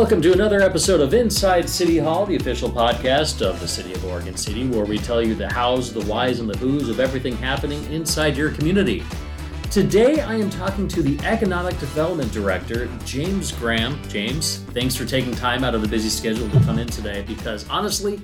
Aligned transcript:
Welcome 0.00 0.22
to 0.22 0.32
another 0.32 0.62
episode 0.62 1.02
of 1.02 1.12
Inside 1.12 1.68
City 1.68 1.98
Hall, 1.98 2.24
the 2.24 2.36
official 2.36 2.70
podcast 2.70 3.46
of 3.46 3.60
the 3.60 3.68
City 3.68 3.92
of 3.92 4.02
Oregon 4.06 4.34
City, 4.34 4.66
where 4.66 4.86
we 4.86 4.96
tell 4.96 5.20
you 5.20 5.34
the 5.34 5.52
hows, 5.52 5.92
the 5.92 6.00
whys, 6.06 6.40
and 6.40 6.48
the 6.48 6.56
whos 6.56 6.88
of 6.88 7.00
everything 7.00 7.36
happening 7.36 7.84
inside 7.92 8.34
your 8.34 8.50
community. 8.50 9.04
Today, 9.70 10.22
I 10.22 10.36
am 10.36 10.48
talking 10.48 10.88
to 10.88 11.02
the 11.02 11.22
Economic 11.26 11.78
Development 11.78 12.32
Director, 12.32 12.88
James 13.04 13.52
Graham. 13.52 14.02
James, 14.08 14.60
thanks 14.72 14.96
for 14.96 15.04
taking 15.04 15.34
time 15.34 15.64
out 15.64 15.74
of 15.74 15.82
the 15.82 15.88
busy 15.88 16.08
schedule 16.08 16.48
to 16.48 16.60
come 16.60 16.78
in 16.78 16.86
today 16.86 17.22
because 17.28 17.68
honestly, 17.68 18.22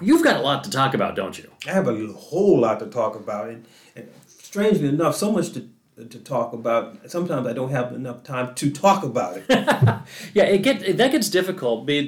you've 0.00 0.24
got 0.24 0.36
a 0.36 0.40
lot 0.40 0.64
to 0.64 0.70
talk 0.70 0.94
about, 0.94 1.16
don't 1.16 1.36
you? 1.36 1.50
I 1.66 1.72
have 1.72 1.86
a 1.86 2.12
whole 2.14 2.60
lot 2.60 2.80
to 2.80 2.86
talk 2.86 3.14
about, 3.14 3.50
and, 3.50 3.66
and 3.94 4.08
strangely 4.26 4.88
enough, 4.88 5.16
so 5.16 5.30
much 5.30 5.52
to 5.52 5.68
to 5.96 6.18
talk 6.18 6.52
about. 6.52 7.10
Sometimes 7.10 7.46
I 7.46 7.52
don't 7.52 7.70
have 7.70 7.92
enough 7.92 8.22
time 8.22 8.54
to 8.56 8.70
talk 8.70 9.02
about 9.04 9.36
it. 9.36 9.44
yeah, 10.34 10.44
it 10.44 10.58
get 10.62 10.96
that 10.96 11.12
gets 11.12 11.28
difficult. 11.28 11.86
But 11.86 12.06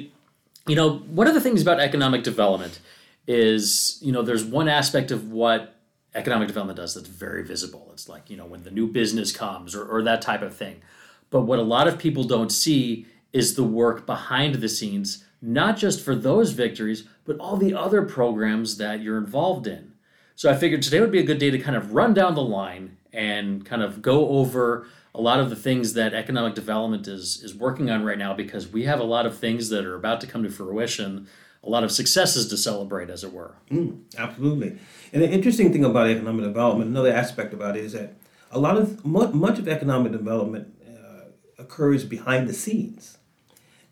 you 0.67 0.75
know, 0.75 0.97
one 0.99 1.27
of 1.27 1.33
the 1.33 1.41
things 1.41 1.61
about 1.61 1.79
economic 1.79 2.23
development 2.23 2.79
is 3.27 3.99
you 4.01 4.11
know 4.11 4.21
there's 4.21 4.43
one 4.43 4.67
aspect 4.67 5.11
of 5.11 5.31
what 5.31 5.75
economic 6.15 6.47
development 6.47 6.77
does 6.77 6.95
that's 6.95 7.07
very 7.07 7.43
visible. 7.43 7.89
It's 7.93 8.09
like 8.09 8.29
you 8.29 8.37
know 8.37 8.45
when 8.45 8.63
the 8.63 8.71
new 8.71 8.87
business 8.87 9.31
comes 9.31 9.75
or, 9.75 9.85
or 9.85 10.01
that 10.03 10.21
type 10.21 10.41
of 10.41 10.55
thing. 10.55 10.81
But 11.29 11.41
what 11.41 11.59
a 11.59 11.63
lot 11.63 11.87
of 11.87 11.97
people 11.97 12.23
don't 12.23 12.51
see 12.51 13.05
is 13.33 13.55
the 13.55 13.63
work 13.63 14.05
behind 14.05 14.55
the 14.55 14.69
scenes, 14.69 15.25
not 15.41 15.77
just 15.77 16.03
for 16.03 16.15
those 16.15 16.51
victories, 16.51 17.03
but 17.25 17.37
all 17.37 17.57
the 17.57 17.73
other 17.73 18.01
programs 18.03 18.77
that 18.77 19.01
you're 19.01 19.17
involved 19.17 19.67
in. 19.67 19.93
So 20.35 20.49
I 20.49 20.55
figured 20.55 20.81
today 20.81 21.01
would 21.01 21.11
be 21.11 21.19
a 21.19 21.23
good 21.23 21.39
day 21.39 21.51
to 21.51 21.59
kind 21.59 21.75
of 21.75 21.93
run 21.93 22.13
down 22.13 22.35
the 22.35 22.43
line 22.43 22.96
and 23.13 23.65
kind 23.65 23.81
of 23.81 24.01
go 24.01 24.29
over 24.29 24.87
a 25.15 25.21
lot 25.21 25.39
of 25.39 25.49
the 25.49 25.55
things 25.55 25.93
that 25.93 26.13
economic 26.13 26.53
development 26.53 27.07
is 27.07 27.41
is 27.43 27.55
working 27.55 27.89
on 27.89 28.03
right 28.03 28.17
now 28.17 28.33
because 28.33 28.67
we 28.67 28.83
have 28.83 28.99
a 28.99 29.03
lot 29.03 29.25
of 29.25 29.37
things 29.37 29.69
that 29.69 29.85
are 29.85 29.95
about 29.95 30.21
to 30.21 30.27
come 30.27 30.43
to 30.43 30.49
fruition 30.49 31.27
a 31.63 31.69
lot 31.69 31.83
of 31.83 31.91
successes 31.91 32.47
to 32.47 32.55
celebrate 32.55 33.09
as 33.09 33.23
it 33.23 33.33
were. 33.33 33.55
Mm, 33.69 34.03
absolutely. 34.17 34.77
And 35.11 35.21
the 35.21 35.29
interesting 35.29 35.73
thing 35.73 35.83
about 35.83 36.07
economic 36.07 36.45
development 36.45 36.89
another 36.89 37.11
aspect 37.11 37.53
about 37.53 37.75
it 37.75 37.83
is 37.83 37.93
that 37.93 38.13
a 38.51 38.59
lot 38.59 38.77
of 38.77 39.05
much 39.05 39.59
of 39.59 39.67
economic 39.67 40.11
development 40.11 40.73
uh, 40.87 41.31
occurs 41.57 42.05
behind 42.05 42.47
the 42.47 42.53
scenes 42.53 43.17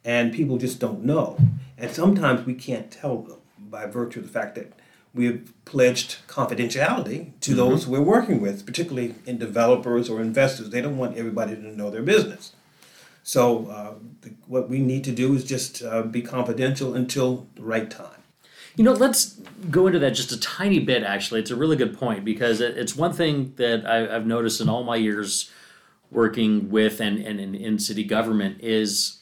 and 0.06 0.34
people 0.34 0.58
just 0.58 0.80
don't 0.80 1.04
know. 1.04 1.38
And 1.78 1.92
sometimes 1.92 2.46
we 2.46 2.54
can't 2.54 2.92
tell 2.92 3.18
them 3.18 3.40
by 3.60 3.88
virtue 3.88 4.20
of 4.20 4.28
the 4.28 4.32
fact 4.32 4.56
that 4.56 4.72
we 5.16 5.26
have 5.28 5.66
pledged 5.66 6.18
confidentiality 6.28 7.32
to 7.40 7.52
mm-hmm. 7.52 7.58
those 7.58 7.88
we're 7.88 8.02
working 8.02 8.42
with, 8.42 8.66
particularly 8.66 9.16
in 9.26 9.38
developers 9.38 10.10
or 10.10 10.22
investors. 10.22 10.70
They 10.70 10.82
don't 10.82 10.98
want 10.98 11.18
everybody 11.18 11.56
to 11.56 11.62
know 11.62 11.90
their 11.90 12.04
business. 12.04 12.52
So, 13.24 13.68
uh, 13.68 13.94
the, 14.22 14.34
what 14.46 14.70
we 14.70 14.80
need 14.80 15.04
to 15.06 15.12
do 15.12 15.34
is 15.34 15.44
just 15.44 15.82
uh, 15.82 16.04
be 16.04 16.22
confidential 16.22 16.94
until 16.94 17.48
the 17.56 17.64
right 17.64 17.90
time. 17.90 18.22
You 18.76 18.84
know, 18.84 18.92
let's 18.92 19.40
go 19.72 19.88
into 19.88 20.00
that 20.00 20.12
just 20.12 20.34
a 20.34 20.40
tiny 20.40 20.80
bit, 20.80 21.02
actually. 21.02 21.40
It's 21.40 21.50
a 21.50 21.56
really 21.56 21.78
good 21.78 21.98
point 21.98 22.26
because 22.26 22.60
it's 22.60 22.96
one 22.96 23.14
thing 23.14 23.54
that 23.56 23.86
I, 23.86 24.14
have 24.14 24.28
noticed 24.28 24.60
in 24.60 24.68
all 24.68 24.84
my 24.84 24.98
years 24.98 25.50
working 26.12 26.70
with 26.70 27.00
and, 27.00 27.18
and 27.20 27.40
in, 27.40 27.56
in 27.56 27.80
city 27.80 28.04
government 28.04 28.62
is, 28.62 29.22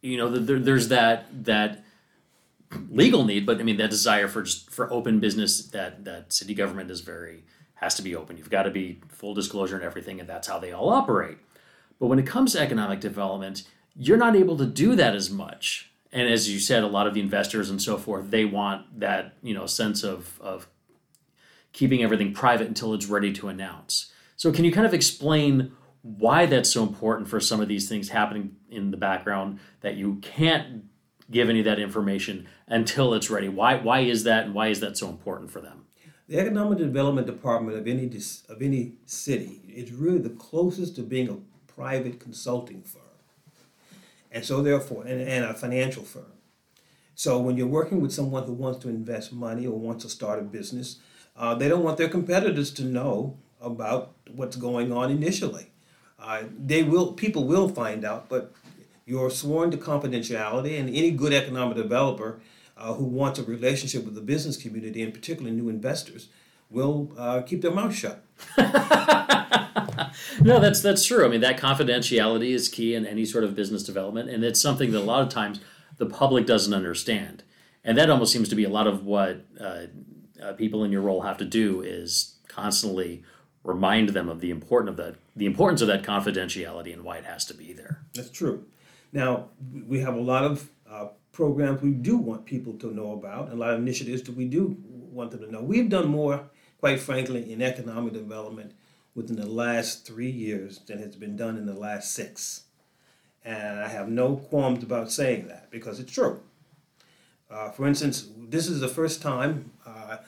you 0.00 0.16
know, 0.16 0.30
there, 0.30 0.60
there's 0.60 0.88
that, 0.88 1.26
that 1.44 1.84
legal 2.90 3.24
need, 3.24 3.46
but 3.46 3.58
I 3.58 3.62
mean 3.62 3.76
that 3.76 3.90
desire 3.90 4.28
for 4.28 4.42
just 4.42 4.70
for 4.70 4.92
open 4.92 5.20
business 5.20 5.66
that 5.68 6.04
that 6.04 6.32
city 6.32 6.54
government 6.54 6.90
is 6.90 7.00
very 7.00 7.44
has 7.74 7.94
to 7.96 8.02
be 8.02 8.16
open. 8.16 8.36
You've 8.36 8.50
got 8.50 8.62
to 8.62 8.70
be 8.70 9.00
full 9.08 9.34
disclosure 9.34 9.76
and 9.76 9.84
everything, 9.84 10.18
and 10.18 10.28
that's 10.28 10.48
how 10.48 10.58
they 10.58 10.72
all 10.72 10.88
operate. 10.88 11.38
But 11.98 12.06
when 12.06 12.18
it 12.18 12.26
comes 12.26 12.52
to 12.52 12.60
economic 12.60 13.00
development, 13.00 13.64
you're 13.94 14.16
not 14.16 14.36
able 14.36 14.56
to 14.56 14.66
do 14.66 14.96
that 14.96 15.14
as 15.14 15.30
much. 15.30 15.90
And 16.12 16.28
as 16.28 16.50
you 16.50 16.58
said, 16.58 16.82
a 16.82 16.86
lot 16.88 17.06
of 17.06 17.14
the 17.14 17.20
investors 17.20 17.68
and 17.68 17.80
so 17.80 17.98
forth, 17.98 18.30
they 18.30 18.44
want 18.44 19.00
that 19.00 19.34
you 19.42 19.54
know 19.54 19.66
sense 19.66 20.02
of 20.02 20.40
of 20.40 20.68
keeping 21.72 22.02
everything 22.02 22.32
private 22.32 22.66
until 22.66 22.94
it's 22.94 23.06
ready 23.06 23.32
to 23.34 23.48
announce. 23.48 24.12
So 24.36 24.52
can 24.52 24.64
you 24.64 24.72
kind 24.72 24.86
of 24.86 24.94
explain 24.94 25.72
why 26.02 26.46
that's 26.46 26.70
so 26.70 26.82
important 26.82 27.28
for 27.28 27.40
some 27.40 27.60
of 27.60 27.68
these 27.68 27.88
things 27.88 28.10
happening 28.10 28.56
in 28.70 28.90
the 28.90 28.96
background 28.96 29.58
that 29.80 29.96
you 29.96 30.16
can't 30.22 30.84
give 31.30 31.48
any 31.48 31.60
of 31.60 31.64
that 31.64 31.78
information 31.78 32.46
until 32.66 33.14
it's 33.14 33.30
ready. 33.30 33.48
Why 33.48 33.76
why 33.76 34.00
is 34.00 34.24
that, 34.24 34.44
and 34.44 34.54
why 34.54 34.68
is 34.68 34.80
that 34.80 34.96
so 34.96 35.08
important 35.08 35.50
for 35.50 35.60
them? 35.60 35.86
The 36.28 36.38
economic 36.38 36.78
development 36.78 37.26
department 37.26 37.78
of 37.78 37.86
any 37.86 38.06
of 38.48 38.62
any 38.62 38.92
city 39.06 39.62
is 39.68 39.92
really 39.92 40.18
the 40.18 40.30
closest 40.30 40.96
to 40.96 41.02
being 41.02 41.28
a 41.28 41.36
private 41.72 42.18
consulting 42.18 42.82
firm, 42.82 43.02
and 44.32 44.44
so 44.44 44.62
therefore, 44.62 45.04
and, 45.04 45.20
and 45.20 45.44
a 45.44 45.54
financial 45.54 46.04
firm. 46.04 46.32
So 47.14 47.38
when 47.38 47.56
you're 47.56 47.66
working 47.66 48.00
with 48.02 48.12
someone 48.12 48.44
who 48.44 48.52
wants 48.52 48.78
to 48.80 48.88
invest 48.88 49.32
money 49.32 49.66
or 49.66 49.78
wants 49.78 50.04
to 50.04 50.10
start 50.10 50.38
a 50.38 50.42
business, 50.42 50.98
uh, 51.34 51.54
they 51.54 51.68
don't 51.68 51.82
want 51.82 51.96
their 51.96 52.10
competitors 52.10 52.70
to 52.72 52.84
know 52.84 53.38
about 53.60 54.12
what's 54.34 54.56
going 54.56 54.92
on 54.92 55.10
initially. 55.10 55.70
Uh, 56.18 56.42
they 56.58 56.82
will 56.82 57.12
people 57.12 57.44
will 57.44 57.68
find 57.68 58.04
out, 58.04 58.28
but 58.28 58.52
you're 59.06 59.30
sworn 59.30 59.70
to 59.70 59.76
confidentiality, 59.76 60.78
and 60.78 60.88
any 60.88 61.12
good 61.12 61.32
economic 61.32 61.76
developer 61.76 62.40
uh, 62.76 62.92
who 62.94 63.04
wants 63.04 63.38
a 63.38 63.44
relationship 63.44 64.04
with 64.04 64.14
the 64.14 64.20
business 64.20 64.56
community, 64.56 65.02
and 65.02 65.14
particularly 65.14 65.56
new 65.56 65.68
investors, 65.68 66.28
will 66.68 67.12
uh, 67.16 67.40
keep 67.42 67.62
their 67.62 67.70
mouth 67.70 67.94
shut. 67.94 68.24
no, 70.42 70.58
that's 70.60 70.82
that's 70.82 71.04
true. 71.06 71.24
I 71.24 71.28
mean, 71.28 71.40
that 71.40 71.58
confidentiality 71.58 72.50
is 72.50 72.68
key 72.68 72.94
in 72.94 73.06
any 73.06 73.24
sort 73.24 73.44
of 73.44 73.54
business 73.54 73.84
development, 73.84 74.28
and 74.28 74.44
it's 74.44 74.60
something 74.60 74.90
that 74.90 74.98
a 74.98 75.00
lot 75.00 75.22
of 75.22 75.28
times 75.28 75.60
the 75.96 76.06
public 76.06 76.44
doesn't 76.44 76.74
understand, 76.74 77.44
and 77.84 77.96
that 77.96 78.10
almost 78.10 78.32
seems 78.32 78.48
to 78.48 78.56
be 78.56 78.64
a 78.64 78.68
lot 78.68 78.88
of 78.88 79.04
what 79.04 79.46
uh, 79.60 79.82
uh 80.42 80.52
people 80.54 80.82
in 80.82 80.90
your 80.90 81.02
role 81.02 81.22
have 81.22 81.38
to 81.38 81.44
do 81.44 81.80
is 81.80 82.34
constantly 82.48 83.22
remind 83.62 84.10
them 84.10 84.28
of 84.28 84.40
the 84.40 84.50
important 84.50 84.90
of 84.90 84.96
that 84.96 85.16
the 85.34 85.46
importance 85.46 85.80
of 85.80 85.88
that 85.88 86.02
confidentiality 86.02 86.92
and 86.92 87.04
why 87.04 87.16
it 87.16 87.24
has 87.24 87.44
to 87.44 87.54
be 87.54 87.72
there. 87.72 88.00
That's 88.14 88.30
true. 88.30 88.64
Now, 89.16 89.48
we 89.88 90.00
have 90.00 90.14
a 90.14 90.20
lot 90.20 90.44
of 90.44 90.68
uh, 90.86 91.06
programs 91.32 91.80
we 91.80 91.92
do 91.92 92.18
want 92.18 92.44
people 92.44 92.74
to 92.74 92.92
know 92.94 93.12
about, 93.12 93.50
a 93.50 93.54
lot 93.54 93.72
of 93.72 93.80
initiatives 93.80 94.22
that 94.24 94.36
we 94.36 94.44
do 94.44 94.76
want 94.86 95.30
them 95.30 95.40
to 95.40 95.50
know. 95.50 95.62
We've 95.62 95.88
done 95.88 96.08
more, 96.08 96.50
quite 96.80 97.00
frankly, 97.00 97.50
in 97.50 97.62
economic 97.62 98.12
development 98.12 98.72
within 99.14 99.36
the 99.36 99.46
last 99.46 100.06
three 100.06 100.30
years 100.30 100.80
than 100.80 100.98
has 100.98 101.16
been 101.16 101.34
done 101.34 101.56
in 101.56 101.64
the 101.64 101.72
last 101.72 102.12
six. 102.12 102.64
And 103.42 103.80
I 103.80 103.88
have 103.88 104.10
no 104.10 104.36
qualms 104.36 104.82
about 104.82 105.10
saying 105.10 105.48
that 105.48 105.70
because 105.70 105.98
it's 105.98 106.12
true. 106.12 106.42
Uh, 107.50 107.70
for 107.70 107.86
instance, 107.86 108.28
this 108.50 108.68
is 108.68 108.80
the 108.80 108.88
first 108.88 109.22
time 109.22 109.72
uh, 109.86 110.18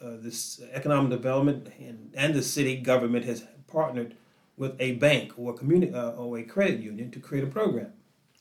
uh, 0.00 0.16
this 0.20 0.60
economic 0.72 1.10
development 1.10 1.72
and, 1.80 2.12
and, 2.14 2.34
the 2.34 2.42
city 2.42 2.76
government 2.76 3.24
has 3.24 3.44
partnered 3.66 4.14
with 4.56 4.76
a 4.78 4.92
bank 4.92 5.32
or 5.36 5.56
uh, 5.56 6.10
or 6.10 6.38
a 6.38 6.44
credit 6.44 6.78
union 6.78 7.10
to 7.10 7.18
create 7.18 7.42
a 7.42 7.48
program. 7.48 7.92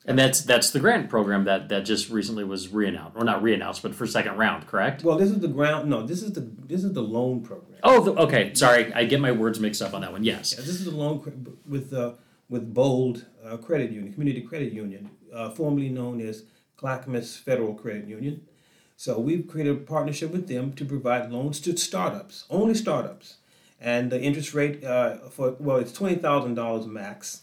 And 0.08 0.18
that's 0.18 0.42
that's 0.42 0.72
the 0.72 0.80
grant 0.80 1.10
program 1.10 1.44
that 1.44 1.68
that 1.68 1.82
just 1.82 2.10
recently 2.10 2.46
was 2.46 2.70
reannounced, 2.70 3.12
or 3.16 3.26
not 3.26 3.44
reannounced, 3.44 3.82
but 3.82 3.94
for 3.94 4.08
second 4.08 4.38
round, 4.38 4.66
correct? 4.66 5.04
Well, 5.04 5.18
this 5.18 5.30
is 5.30 5.40
the 5.40 5.50
ground. 5.50 5.90
No, 5.90 6.02
this 6.02 6.24
is 6.24 6.32
the 6.32 6.50
this 6.66 6.86
is 6.86 6.94
the 6.94 7.02
loan 7.02 7.42
program. 7.42 7.80
Oh, 7.84 8.02
the, 8.02 8.14
okay. 8.22 8.54
Sorry, 8.54 8.94
I 8.94 9.04
get 9.04 9.20
my 9.20 9.34
words 9.34 9.60
mixed 9.60 9.82
up 9.82 9.94
on 9.94 10.02
that 10.02 10.14
one. 10.14 10.24
Yes. 10.24 10.54
Yeah, 10.54 10.62
this 10.62 10.70
is 10.70 10.86
the 10.86 10.92
loan 10.92 11.58
with 11.68 11.94
uh, 11.94 12.14
with 12.48 12.74
Bold 12.74 13.26
uh, 13.46 13.58
Credit 13.58 13.92
Union, 13.92 14.14
Community 14.14 14.42
Credit 14.42 14.72
Union, 14.72 15.10
uh, 15.34 15.50
formerly 15.50 15.90
known 15.90 16.22
as 16.22 16.46
Clackamas 16.78 17.36
Federal 17.36 17.74
Credit 17.74 18.08
Union. 18.08 18.48
So 18.96 19.20
we've 19.20 19.46
created 19.46 19.76
a 19.76 19.80
partnership 19.82 20.32
with 20.32 20.48
them 20.48 20.72
to 20.74 20.86
provide 20.86 21.32
loans 21.32 21.60
to 21.62 21.76
startups, 21.76 22.46
only 22.50 22.74
startups, 22.74 23.38
and 23.80 24.10
the 24.10 24.22
interest 24.22 24.54
rate 24.54 24.86
uh, 24.86 25.18
for 25.30 25.58
well, 25.60 25.78
it's 25.78 25.92
twenty 25.92 26.16
thousand 26.16 26.56
dollars 26.56 26.86
max 26.86 27.42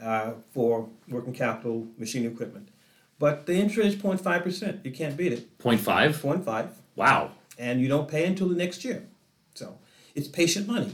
uh, 0.00 0.32
for 0.52 0.88
working 1.08 1.32
capital 1.32 1.86
machine 1.98 2.26
equipment. 2.26 2.68
But 3.18 3.46
the 3.46 3.54
interest 3.54 3.96
is 3.96 4.02
0.5%. 4.02 4.84
You 4.84 4.90
can't 4.90 5.16
beat 5.16 5.32
it. 5.32 5.58
0.5? 5.58 6.10
0.5. 6.14 6.68
Wow. 6.96 7.30
And 7.58 7.80
you 7.80 7.88
don't 7.88 8.08
pay 8.08 8.26
until 8.26 8.48
the 8.48 8.56
next 8.56 8.84
year. 8.84 9.06
So 9.54 9.78
it's 10.14 10.28
patient 10.28 10.66
money. 10.66 10.92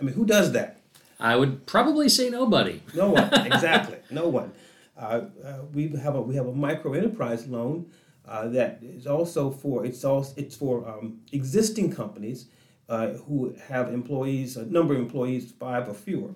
I 0.00 0.02
mean, 0.02 0.14
who 0.14 0.24
does 0.24 0.52
that? 0.52 0.80
I 1.18 1.36
would 1.36 1.66
probably 1.66 2.08
say 2.08 2.30
nobody. 2.30 2.82
No 2.94 3.10
one, 3.10 3.32
exactly. 3.46 3.98
no 4.10 4.28
one. 4.28 4.52
Uh, 4.96 5.22
uh, 5.44 5.58
we 5.74 5.88
have 5.88 6.14
a 6.14 6.22
we 6.22 6.34
have 6.36 6.46
a 6.46 6.52
micro 6.52 6.94
enterprise 6.94 7.46
loan 7.46 7.86
uh, 8.26 8.48
that 8.48 8.78
is 8.82 9.06
also 9.06 9.50
for 9.50 9.84
it's 9.84 10.04
also 10.04 10.32
it's 10.36 10.56
for 10.56 10.88
um, 10.88 11.20
existing 11.32 11.92
companies 11.92 12.46
uh, 12.88 13.08
who 13.26 13.54
have 13.68 13.92
employees 13.92 14.56
a 14.56 14.64
number 14.64 14.94
of 14.94 15.00
employees 15.00 15.52
five 15.58 15.88
or 15.88 15.94
fewer 15.94 16.30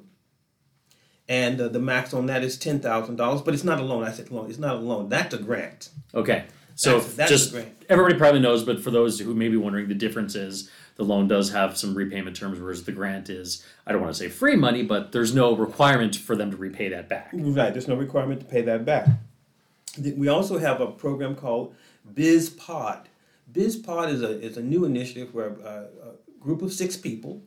and 1.30 1.60
uh, 1.60 1.68
the 1.68 1.78
max 1.78 2.12
on 2.12 2.26
that 2.26 2.42
is 2.42 2.58
ten 2.58 2.80
thousand 2.80 3.16
dollars. 3.16 3.40
But 3.40 3.54
it's 3.54 3.64
not 3.64 3.78
a 3.78 3.82
loan. 3.82 4.04
I 4.04 4.10
said 4.12 4.30
loan. 4.30 4.50
It's 4.50 4.58
not 4.58 4.76
a 4.76 4.80
loan. 4.80 5.08
That's 5.08 5.32
a 5.32 5.38
grant. 5.38 5.88
Okay. 6.12 6.44
So 6.74 6.98
that's, 6.98 7.14
that's 7.14 7.30
just 7.30 7.56
everybody 7.88 8.18
probably 8.18 8.40
knows, 8.40 8.64
but 8.64 8.82
for 8.82 8.90
those 8.90 9.20
who 9.20 9.34
may 9.34 9.48
be 9.48 9.56
wondering, 9.56 9.88
the 9.88 9.94
difference 9.94 10.34
is 10.34 10.70
the 10.96 11.04
loan 11.04 11.28
does 11.28 11.52
have 11.52 11.76
some 11.76 11.94
repayment 11.94 12.36
terms, 12.36 12.58
whereas 12.58 12.84
the 12.84 12.92
grant 12.92 13.28
is 13.28 13.64
I 13.86 13.92
don't 13.92 14.00
want 14.00 14.14
to 14.14 14.18
say 14.18 14.28
free 14.28 14.56
money, 14.56 14.82
but 14.82 15.12
there's 15.12 15.34
no 15.34 15.54
requirement 15.54 16.16
for 16.16 16.34
them 16.34 16.50
to 16.50 16.56
repay 16.56 16.88
that 16.88 17.08
back. 17.08 17.30
Right. 17.32 17.72
There's 17.72 17.88
no 17.88 17.96
requirement 17.96 18.40
to 18.40 18.46
pay 18.46 18.62
that 18.62 18.84
back. 18.84 19.08
We 20.16 20.28
also 20.28 20.58
have 20.58 20.80
a 20.80 20.86
program 20.86 21.34
called 21.36 21.74
BizPod. 22.12 23.06
BizPod 23.52 24.12
is 24.12 24.22
a, 24.22 24.40
is 24.40 24.56
a 24.56 24.62
new 24.62 24.84
initiative 24.84 25.34
where 25.34 25.48
a, 25.48 25.88
a 26.08 26.40
group 26.40 26.62
of 26.62 26.72
six 26.72 26.96
people 26.96 27.42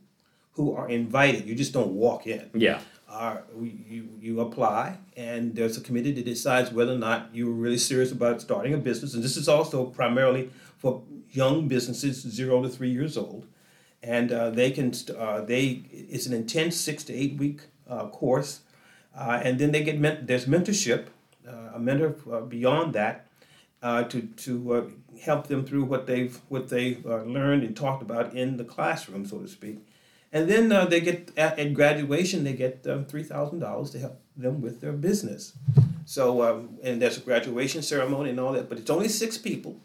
who 0.51 0.75
are 0.75 0.87
invited, 0.89 1.47
you 1.47 1.55
just 1.55 1.73
don't 1.73 1.93
walk 1.93 2.27
in. 2.27 2.49
Yeah. 2.53 2.81
Are, 3.09 3.43
you, 3.61 4.09
you 4.19 4.39
apply, 4.39 4.97
and 5.15 5.53
there's 5.55 5.77
a 5.77 5.81
committee 5.81 6.11
that 6.13 6.25
decides 6.25 6.71
whether 6.71 6.93
or 6.93 6.97
not 6.97 7.29
you're 7.31 7.51
really 7.51 7.77
serious 7.77 8.11
about 8.11 8.41
starting 8.41 8.73
a 8.73 8.77
business. 8.77 9.13
And 9.13 9.23
this 9.23 9.37
is 9.37 9.47
also 9.47 9.85
primarily 9.85 10.49
for 10.79 11.03
young 11.31 11.67
businesses, 11.67 12.21
zero 12.21 12.63
to 12.63 12.69
three 12.69 12.89
years 12.89 13.15
old. 13.15 13.45
And 14.01 14.31
uh, 14.31 14.49
they 14.49 14.71
can, 14.71 14.93
uh, 15.15 15.41
they, 15.41 15.83
it's 15.91 16.25
an 16.25 16.33
intense 16.33 16.75
six 16.75 17.03
to 17.03 17.13
eight 17.13 17.37
week 17.37 17.61
uh, 17.87 18.07
course. 18.07 18.61
Uh, 19.15 19.39
and 19.43 19.59
then 19.59 19.71
they 19.71 19.83
get, 19.83 19.99
men- 19.99 20.25
there's 20.25 20.45
mentorship, 20.45 21.05
uh, 21.47 21.75
a 21.75 21.79
mentor 21.79 22.15
uh, 22.31 22.41
beyond 22.41 22.93
that 22.93 23.27
to, 24.09 24.21
to 24.37 24.91
help 25.21 25.47
them 25.47 25.65
through 25.65 25.83
what 25.83 26.07
they've, 26.07 26.39
what 26.49 26.69
they 26.69 26.97
learned 27.03 27.63
and 27.63 27.77
talked 27.77 28.01
about 28.01 28.33
in 28.33 28.57
the 28.57 28.63
classroom, 28.63 29.25
so 29.25 29.37
to 29.39 29.47
speak. 29.47 29.85
And 30.33 30.49
then 30.49 30.71
uh, 30.71 30.85
they 30.85 30.99
get 30.99 31.31
at, 31.37 31.59
at, 31.59 31.73
graduation 31.75 32.43
they 32.43 32.53
get 32.53 32.85
um, 32.87 33.05
three 33.05 33.23
thousand 33.23 33.59
dollars 33.59 33.91
to 33.91 33.99
help 33.99 34.19
them 34.35 34.61
with 34.61 34.81
their 34.81 34.91
business. 34.91 35.53
So 36.05 36.41
um, 36.41 36.79
and 36.83 36.99
there's 36.99 37.17
a 37.17 37.21
graduation 37.21 37.83
ceremony 37.83 38.31
and 38.31 38.39
all 38.39 38.51
that, 38.53 38.67
but 38.67 38.79
it's 38.79 38.89
only 38.89 39.07
six 39.07 39.37
people. 39.37 39.79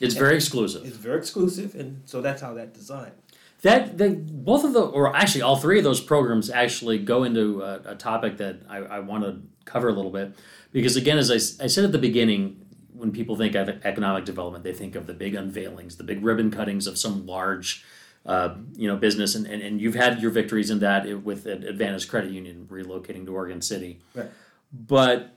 It's 0.00 0.14
very 0.14 0.34
exclusive. 0.34 0.86
It's 0.86 0.96
very 0.96 1.18
exclusive, 1.18 1.74
and 1.74 2.00
so 2.06 2.22
that's 2.22 2.40
how 2.40 2.54
that 2.54 2.72
designed. 2.72 3.12
That 3.60 3.98
the 3.98 4.08
both 4.08 4.64
of 4.64 4.72
the 4.72 4.80
or 4.80 5.14
actually 5.14 5.42
all 5.42 5.56
three 5.56 5.76
of 5.76 5.84
those 5.84 6.00
programs 6.00 6.48
actually 6.48 6.98
go 6.98 7.24
into 7.24 7.60
a, 7.60 7.82
a 7.84 7.94
topic 7.94 8.38
that 8.38 8.60
I, 8.70 8.78
I 8.78 8.98
want 9.00 9.24
to 9.24 9.42
cover 9.66 9.90
a 9.90 9.92
little 9.92 10.10
bit 10.10 10.34
because 10.72 10.96
again, 10.96 11.18
as 11.18 11.30
I, 11.30 11.64
I 11.64 11.66
said 11.66 11.84
at 11.84 11.92
the 11.92 11.98
beginning, 11.98 12.64
when 12.94 13.12
people 13.12 13.36
think 13.36 13.54
of 13.54 13.68
economic 13.84 14.24
development, 14.24 14.64
they 14.64 14.72
think 14.72 14.94
of 14.94 15.06
the 15.06 15.12
big 15.12 15.34
unveilings, 15.34 15.98
the 15.98 16.04
big 16.04 16.24
ribbon 16.24 16.50
cuttings 16.50 16.86
of 16.86 16.96
some 16.96 17.26
large 17.26 17.84
uh, 18.26 18.54
you 18.74 18.86
know 18.86 18.96
business 18.96 19.34
and, 19.34 19.46
and, 19.46 19.62
and 19.62 19.80
you've 19.80 19.94
had 19.94 20.20
your 20.20 20.30
victories 20.30 20.70
in 20.70 20.80
that 20.80 21.22
with 21.22 21.44
Advantis 21.44 22.08
Credit 22.08 22.30
Union 22.30 22.66
relocating 22.70 23.24
to 23.26 23.34
Oregon 23.34 23.62
City. 23.62 24.00
Right. 24.14 24.30
But 24.72 25.36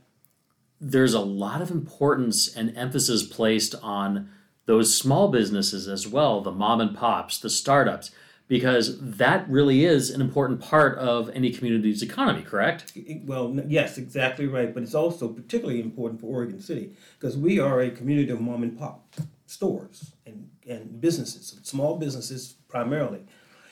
there's 0.79 1.13
a 1.13 1.21
lot 1.21 1.61
of 1.61 1.71
importance 1.71 2.53
and 2.53 2.75
emphasis 2.75 3.23
placed 3.23 3.73
on 3.81 4.29
those 4.65 4.95
small 4.95 5.29
businesses 5.29 5.87
as 5.87 6.07
well, 6.07 6.41
the 6.41 6.51
mom 6.51 6.81
and 6.81 6.95
pops, 6.95 7.37
the 7.37 7.49
startups, 7.49 8.11
because 8.47 8.99
that 8.99 9.49
really 9.49 9.85
is 9.85 10.09
an 10.09 10.21
important 10.21 10.61
part 10.61 10.97
of 10.97 11.29
any 11.33 11.51
community's 11.51 12.01
economy, 12.01 12.41
correct? 12.43 12.91
Well, 13.25 13.57
yes, 13.67 13.97
exactly 13.97 14.45
right. 14.45 14.73
But 14.73 14.83
it's 14.83 14.93
also 14.93 15.29
particularly 15.29 15.81
important 15.81 16.21
for 16.21 16.27
Oregon 16.27 16.59
City 16.59 16.91
because 17.19 17.37
we 17.37 17.59
are 17.59 17.81
a 17.81 17.89
community 17.89 18.31
of 18.31 18.41
mom 18.41 18.63
and 18.63 18.77
pop 18.77 19.05
stores 19.45 20.11
and, 20.25 20.49
and 20.67 20.99
businesses, 20.99 21.59
small 21.63 21.97
businesses 21.97 22.55
primarily. 22.73 23.21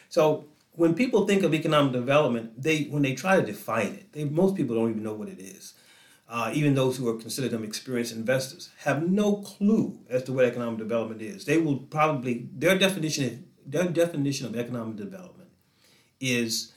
So 0.10 0.46
when 0.74 0.94
people 0.94 1.26
think 1.26 1.42
of 1.42 1.56
economic 1.56 1.92
development, 1.92 2.62
they 2.62 2.84
when 2.84 3.02
they 3.02 3.16
try 3.16 3.36
to 3.40 3.46
define 3.46 3.94
it, 3.94 4.14
they, 4.14 4.26
most 4.26 4.56
people 4.56 4.76
don't 4.76 4.92
even 4.92 5.04
know 5.04 5.16
what 5.16 5.28
it 5.28 5.40
is. 5.40 5.74
Uh, 6.30 6.50
even 6.54 6.76
those 6.76 6.96
who 6.96 7.10
are 7.10 7.18
considered 7.18 7.52
them 7.52 7.64
experienced 7.66 8.14
investors 8.14 8.70
have 8.86 9.10
no 9.10 9.38
clue 9.38 10.00
as 10.10 10.24
to 10.24 10.32
what 10.32 10.46
economic 10.46 10.78
development 10.78 11.22
is. 11.22 11.44
They 11.44 11.58
will 11.58 11.78
probably 11.78 12.48
their 12.54 12.78
definition 12.78 13.48
their 13.66 13.86
definition 13.86 14.46
of 14.46 14.56
economic 14.56 14.96
development 14.98 15.50
is 16.20 16.74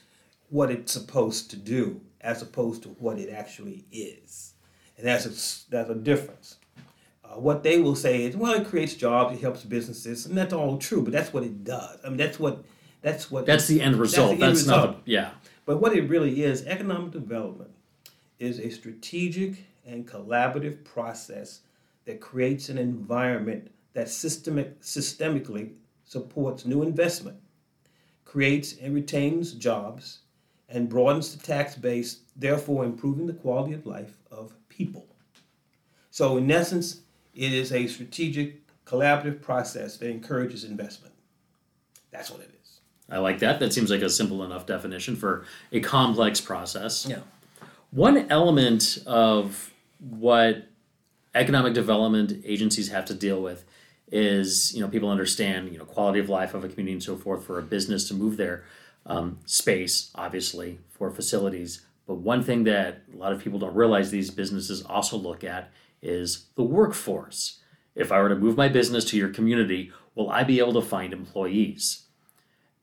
what 0.49 0.71
it's 0.71 0.91
supposed 0.91 1.51
to 1.51 1.55
do 1.55 2.01
as 2.21 2.41
opposed 2.41 2.81
to 2.83 2.89
what 2.89 3.19
it 3.19 3.29
actually 3.29 3.85
is, 3.91 4.55
and 4.97 5.05
that's 5.07 5.25
a, 5.25 5.69
that's 5.69 5.89
a 5.91 5.95
difference. 5.95 6.57
Uh, 7.25 7.39
what 7.39 7.63
they 7.63 7.79
will 7.79 7.95
say 7.95 8.23
is, 8.23 8.37
well, 8.37 8.53
it 8.53 8.67
creates 8.67 8.93
jobs, 8.93 9.35
it 9.35 9.41
helps 9.41 9.63
businesses, 9.63 10.25
and 10.25 10.37
that's 10.37 10.53
all 10.53 10.77
true. 10.77 11.01
But 11.01 11.13
that's 11.13 11.33
what 11.33 11.43
it 11.43 11.63
does. 11.63 11.99
I 12.05 12.09
mean, 12.09 12.17
that's 12.17 12.39
what 12.39 12.63
that's 13.01 13.31
what 13.31 13.45
that's 13.45 13.67
the 13.67 13.81
end 13.81 13.97
result. 13.97 14.31
That's, 14.31 14.39
the 14.39 14.45
end 14.45 14.55
that's 14.55 14.63
result. 14.63 14.89
not 14.91 15.01
yeah. 15.05 15.31
But 15.65 15.81
what 15.81 15.95
it 15.95 16.09
really 16.09 16.43
is, 16.43 16.65
economic 16.65 17.11
development 17.11 17.71
is 18.39 18.59
a 18.59 18.69
strategic 18.69 19.63
and 19.85 20.07
collaborative 20.07 20.83
process 20.83 21.61
that 22.05 22.21
creates 22.21 22.69
an 22.69 22.77
environment 22.77 23.71
that 23.93 24.09
systemic, 24.09 24.81
systemically 24.81 25.71
supports 26.03 26.65
new 26.65 26.83
investment, 26.83 27.37
creates 28.25 28.75
and 28.77 28.93
retains 28.93 29.53
jobs, 29.53 30.19
and 30.69 30.89
broadens 30.89 31.35
the 31.35 31.43
tax 31.43 31.75
base, 31.75 32.21
therefore 32.35 32.85
improving 32.85 33.25
the 33.25 33.33
quality 33.33 33.73
of 33.73 33.85
life 33.85 34.17
of 34.31 34.53
people. 34.69 35.07
So, 36.11 36.37
in 36.37 36.49
essence, 36.49 37.01
it 37.35 37.53
is 37.53 37.71
a 37.71 37.87
strategic, 37.87 38.61
collaborative 38.85 39.41
process 39.41 39.97
that 39.97 40.09
encourages 40.09 40.63
investment. 40.63 41.13
That's 42.11 42.31
what 42.31 42.41
it 42.41 42.49
is. 42.63 42.79
I 43.09 43.17
like 43.19 43.39
that. 43.39 43.59
That 43.59 43.73
seems 43.73 43.91
like 43.91 44.01
a 44.01 44.09
simple 44.09 44.43
enough 44.43 44.65
definition 44.65 45.15
for 45.15 45.45
a 45.71 45.79
complex 45.79 46.41
process. 46.41 47.05
Yeah. 47.05 47.19
One 47.91 48.29
element 48.31 48.99
of 49.05 49.73
what 49.99 50.67
economic 51.33 51.73
development 51.73 52.43
agencies 52.45 52.89
have 52.89 53.05
to 53.05 53.13
deal 53.13 53.41
with 53.41 53.65
is, 54.11 54.73
you 54.73 54.81
know, 54.81 54.87
people 54.87 55.09
understand, 55.09 55.71
you 55.71 55.77
know, 55.77 55.85
quality 55.85 56.19
of 56.19 56.29
life 56.29 56.53
of 56.53 56.63
a 56.63 56.69
community 56.69 56.93
and 56.93 57.03
so 57.03 57.17
forth 57.17 57.43
for 57.45 57.59
a 57.59 57.61
business 57.61 58.07
to 58.07 58.13
move 58.13 58.37
there. 58.37 58.63
Um, 59.07 59.37
space, 59.45 60.09
obviously, 60.15 60.79
for 60.89 61.11
facilities. 61.11 61.85
But 62.07 62.15
one 62.15 62.43
thing 62.43 62.63
that 62.63 63.01
a 63.13 63.17
lot 63.17 63.33
of 63.33 63.39
people 63.39 63.59
don't 63.59 63.75
realize 63.75 64.09
these 64.09 64.31
businesses 64.31 64.83
also 64.83 65.15
look 65.15 65.43
at 65.43 65.69
is 66.05 66.45
the 66.55 66.63
workforce. 66.63 67.59
If 67.95 68.11
I 68.11 68.21
were 68.21 68.29
to 68.29 68.35
move 68.35 68.57
my 68.57 68.67
business 68.67 69.05
to 69.05 69.17
your 69.17 69.29
community, 69.29 69.91
will 70.13 70.29
I 70.29 70.43
be 70.43 70.59
able 70.59 70.73
to 70.73 70.81
find 70.81 71.13
employees? 71.13 72.03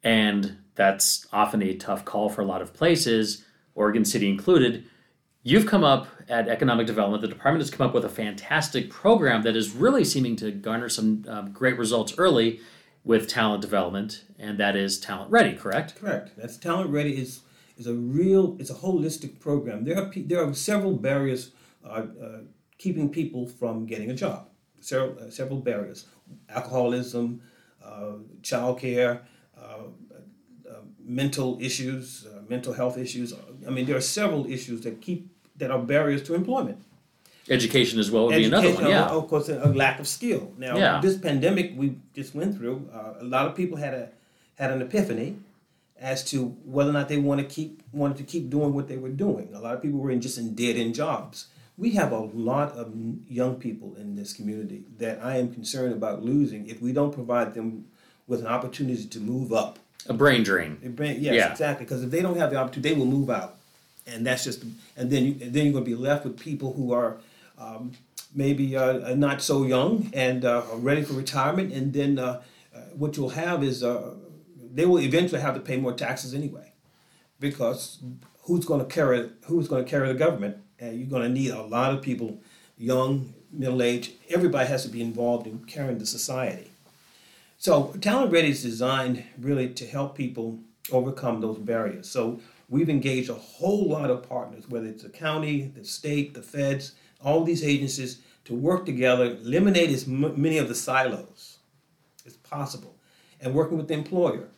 And 0.02 0.58
that's 0.74 1.26
often 1.32 1.62
a 1.62 1.76
tough 1.76 2.04
call 2.04 2.28
for 2.28 2.40
a 2.40 2.46
lot 2.46 2.62
of 2.62 2.72
places, 2.74 3.44
Oregon 3.74 4.04
City 4.04 4.28
included. 4.28 4.84
You've 5.42 5.66
come 5.66 5.84
up 5.84 6.08
at 6.28 6.48
Economic 6.48 6.86
Development, 6.86 7.20
the 7.20 7.28
department 7.28 7.62
has 7.62 7.70
come 7.70 7.86
up 7.86 7.94
with 7.94 8.04
a 8.04 8.08
fantastic 8.08 8.90
program 8.90 9.42
that 9.42 9.56
is 9.56 9.72
really 9.72 10.04
seeming 10.04 10.36
to 10.36 10.50
garner 10.50 10.88
some 10.88 11.24
um, 11.28 11.52
great 11.52 11.76
results 11.76 12.14
early 12.16 12.60
with 13.04 13.28
talent 13.28 13.60
development, 13.60 14.24
and 14.38 14.58
that 14.58 14.76
is 14.76 15.00
Talent 15.00 15.30
Ready, 15.30 15.54
correct? 15.54 15.96
Correct. 15.96 16.30
That's 16.36 16.56
Talent 16.56 16.90
Ready 16.90 17.16
is 17.16 17.40
is 17.76 17.86
a 17.86 17.94
real, 17.94 18.56
it's 18.60 18.70
a 18.70 18.74
holistic 18.74 19.40
program. 19.40 19.84
There 19.84 19.98
are 19.98 20.12
there 20.14 20.44
are 20.44 20.54
several 20.54 20.96
barriers 20.96 21.50
uh, 21.84 21.88
uh, 22.22 22.38
keeping 22.82 23.08
people 23.08 23.46
from 23.46 23.86
getting 23.86 24.10
a 24.10 24.14
job. 24.14 24.48
Several, 24.80 25.16
uh, 25.20 25.30
several 25.30 25.60
barriers 25.60 26.06
alcoholism, 26.48 27.40
uh, 27.84 28.14
childcare, 28.42 29.20
uh, 29.56 29.84
uh, 30.68 30.74
mental 31.04 31.58
issues, 31.60 32.26
uh, 32.26 32.40
mental 32.48 32.72
health 32.72 32.96
issues. 32.98 33.34
I 33.66 33.70
mean, 33.70 33.84
there 33.86 33.96
are 33.96 34.08
several 34.20 34.46
issues 34.46 34.80
that 34.82 35.00
keep 35.00 35.28
that 35.56 35.70
are 35.70 35.78
barriers 35.78 36.22
to 36.24 36.34
employment. 36.34 36.78
Education 37.48 38.00
as 38.00 38.10
well 38.10 38.26
would 38.26 38.34
Education, 38.34 38.50
be 38.50 38.68
another 38.68 38.82
one. 38.82 38.90
Yeah, 38.90 39.06
of 39.20 39.28
course, 39.28 39.48
a 39.48 39.68
lack 39.82 40.00
of 40.00 40.08
skill. 40.08 40.52
Now, 40.56 40.76
yeah. 40.76 41.00
this 41.00 41.16
pandemic 41.18 41.72
we 41.76 41.96
just 42.14 42.34
went 42.34 42.56
through, 42.56 42.88
uh, 42.92 43.14
a 43.20 43.24
lot 43.24 43.46
of 43.46 43.54
people 43.54 43.76
had 43.76 43.94
a 43.94 44.08
had 44.60 44.70
an 44.70 44.80
epiphany 44.82 45.36
as 46.00 46.24
to 46.30 46.46
whether 46.74 46.90
or 46.90 46.94
not 46.94 47.08
they 47.08 47.18
want 47.18 47.38
to 47.40 47.46
keep 47.46 47.82
wanted 47.92 48.16
to 48.16 48.24
keep 48.24 48.48
doing 48.48 48.72
what 48.72 48.88
they 48.88 48.96
were 48.96 49.14
doing. 49.26 49.46
A 49.54 49.60
lot 49.60 49.74
of 49.74 49.82
people 49.82 50.00
were 50.00 50.10
in 50.10 50.20
just 50.20 50.38
in 50.38 50.54
dead 50.54 50.76
end 50.76 50.94
jobs 50.94 51.46
we 51.82 51.90
have 51.90 52.12
a 52.12 52.18
lot 52.18 52.70
of 52.76 52.94
young 53.28 53.56
people 53.56 53.96
in 53.96 54.14
this 54.14 54.32
community 54.32 54.84
that 54.98 55.18
I 55.20 55.38
am 55.38 55.52
concerned 55.52 55.92
about 55.92 56.22
losing 56.22 56.68
if 56.68 56.80
we 56.80 56.92
don't 56.92 57.12
provide 57.12 57.54
them 57.54 57.86
with 58.28 58.38
an 58.38 58.46
opportunity 58.46 59.04
to 59.04 59.18
move 59.18 59.52
up. 59.52 59.80
A 60.06 60.12
brain 60.12 60.44
drain. 60.44 60.78
A 60.84 60.88
brain, 60.90 61.16
yes, 61.20 61.34
yeah. 61.34 61.50
exactly. 61.50 61.84
Because 61.84 62.04
if 62.04 62.10
they 62.12 62.22
don't 62.22 62.36
have 62.36 62.50
the 62.50 62.56
opportunity, 62.56 62.88
they 62.90 62.94
will 62.94 63.10
move 63.10 63.30
out, 63.30 63.56
and 64.06 64.24
that's 64.24 64.44
just. 64.44 64.62
And 64.96 65.10
then 65.10 65.24
you, 65.24 65.32
and 65.42 65.52
then 65.52 65.64
you're 65.64 65.72
going 65.72 65.84
to 65.84 65.90
be 65.90 65.96
left 65.96 66.24
with 66.24 66.38
people 66.38 66.72
who 66.72 66.92
are 66.92 67.16
um, 67.58 67.92
maybe 68.32 68.76
uh, 68.76 69.16
not 69.16 69.42
so 69.42 69.64
young 69.64 70.08
and 70.14 70.44
uh, 70.44 70.62
are 70.70 70.78
ready 70.78 71.02
for 71.02 71.14
retirement, 71.14 71.72
and 71.72 71.92
then 71.92 72.16
uh, 72.16 72.42
uh 72.74 72.78
what 72.94 73.16
you'll 73.16 73.30
have 73.30 73.64
is 73.64 73.82
uh, 73.82 74.14
they 74.72 74.86
will 74.86 75.00
eventually 75.00 75.40
have 75.40 75.54
to 75.54 75.60
pay 75.60 75.76
more 75.78 75.92
taxes 75.92 76.32
anyway, 76.32 76.72
because 77.40 77.98
who's 78.42 78.64
going 78.64 78.80
to 78.80 78.86
carry 78.86 79.30
who's 79.46 79.66
going 79.66 79.84
to 79.84 79.90
carry 79.90 80.06
the 80.06 80.14
government 80.14 80.61
and 80.82 80.98
you're 80.98 81.08
going 81.08 81.22
to 81.22 81.28
need 81.28 81.52
a 81.52 81.62
lot 81.62 81.94
of 81.94 82.02
people, 82.02 82.40
young, 82.76 83.32
middle 83.52 83.82
aged. 83.82 84.12
Everybody 84.28 84.66
has 84.66 84.82
to 84.82 84.88
be 84.88 85.00
involved 85.00 85.46
in 85.46 85.60
carrying 85.64 85.98
the 85.98 86.06
society. 86.06 86.72
So 87.56 87.94
Talent 88.00 88.32
Ready 88.32 88.50
is 88.50 88.62
designed 88.62 89.24
really 89.38 89.68
to 89.68 89.86
help 89.86 90.16
people 90.16 90.58
overcome 90.90 91.40
those 91.40 91.58
barriers. 91.58 92.10
So 92.10 92.40
we've 92.68 92.90
engaged 92.90 93.30
a 93.30 93.34
whole 93.34 93.88
lot 93.88 94.10
of 94.10 94.28
partners, 94.28 94.68
whether 94.68 94.88
it's 94.88 95.04
the 95.04 95.08
county, 95.08 95.72
the 95.76 95.84
state, 95.84 96.34
the 96.34 96.42
feds, 96.42 96.94
all 97.24 97.44
these 97.44 97.62
agencies, 97.62 98.20
to 98.46 98.54
work 98.54 98.84
together, 98.84 99.26
eliminate 99.26 99.90
as 99.90 100.08
m- 100.08 100.34
many 100.42 100.58
of 100.58 100.66
the 100.66 100.74
silos 100.74 101.58
as 102.26 102.36
possible, 102.38 102.96
and 103.40 103.54
working 103.54 103.78
with 103.78 103.86
the 103.86 103.94
employer. 103.94 104.48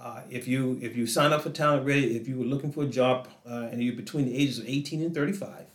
Uh, 0.00 0.20
if 0.30 0.46
you 0.46 0.78
if 0.80 0.96
you 0.96 1.06
sign 1.06 1.32
up 1.32 1.42
for 1.42 1.50
Talent 1.50 1.84
Ready, 1.84 2.16
if 2.16 2.28
you 2.28 2.38
were 2.38 2.44
looking 2.44 2.70
for 2.70 2.84
a 2.84 2.86
job 2.86 3.28
uh, 3.48 3.68
and 3.70 3.82
you're 3.82 3.96
between 3.96 4.26
the 4.26 4.36
ages 4.36 4.58
of 4.58 4.68
18 4.68 5.02
and 5.02 5.14
35, 5.14 5.66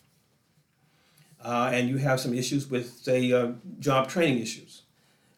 uh, 1.43 1.71
and 1.73 1.89
you 1.89 1.97
have 1.97 2.19
some 2.19 2.33
issues 2.33 2.69
with, 2.69 2.93
say, 2.93 3.31
uh, 3.31 3.51
job 3.79 4.07
training 4.07 4.41
issues. 4.41 4.83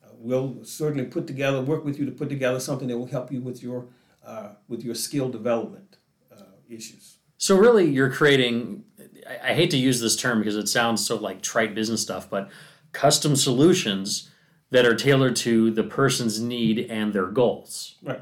Uh, 0.04 0.10
we'll 0.20 0.64
certainly 0.64 1.06
put 1.06 1.26
together, 1.26 1.62
work 1.62 1.84
with 1.84 1.98
you 1.98 2.06
to 2.06 2.12
put 2.12 2.30
together 2.30 2.60
something 2.60 2.88
that 2.88 2.98
will 2.98 3.08
help 3.08 3.32
you 3.32 3.42
with 3.42 3.64
your 3.64 3.88
uh, 4.26 4.50
with 4.68 4.84
your 4.84 4.96
skill 4.96 5.30
development 5.30 5.98
uh, 6.32 6.44
issues. 6.70 7.18
So 7.38 7.58
really, 7.58 7.90
you're 7.90 8.12
creating. 8.12 8.84
I, 9.28 9.52
I 9.52 9.54
hate 9.56 9.72
to 9.72 9.78
use 9.78 10.00
this 10.00 10.16
term 10.16 10.40
because 10.40 10.56
it 10.56 10.68
sounds 10.68 11.06
so 11.06 11.16
like 11.16 11.42
trite 11.42 11.74
business 11.74 12.02
stuff, 12.02 12.30
but 12.30 12.50
custom 12.92 13.36
solutions 13.36 14.30
that 14.70 14.86
are 14.86 14.96
tailored 14.96 15.36
to 15.38 15.72
the 15.72 15.84
person's 15.84 16.40
need 16.40 16.88
and 16.90 17.14
their 17.14 17.28
goals. 17.28 17.96
Right. 18.04 18.22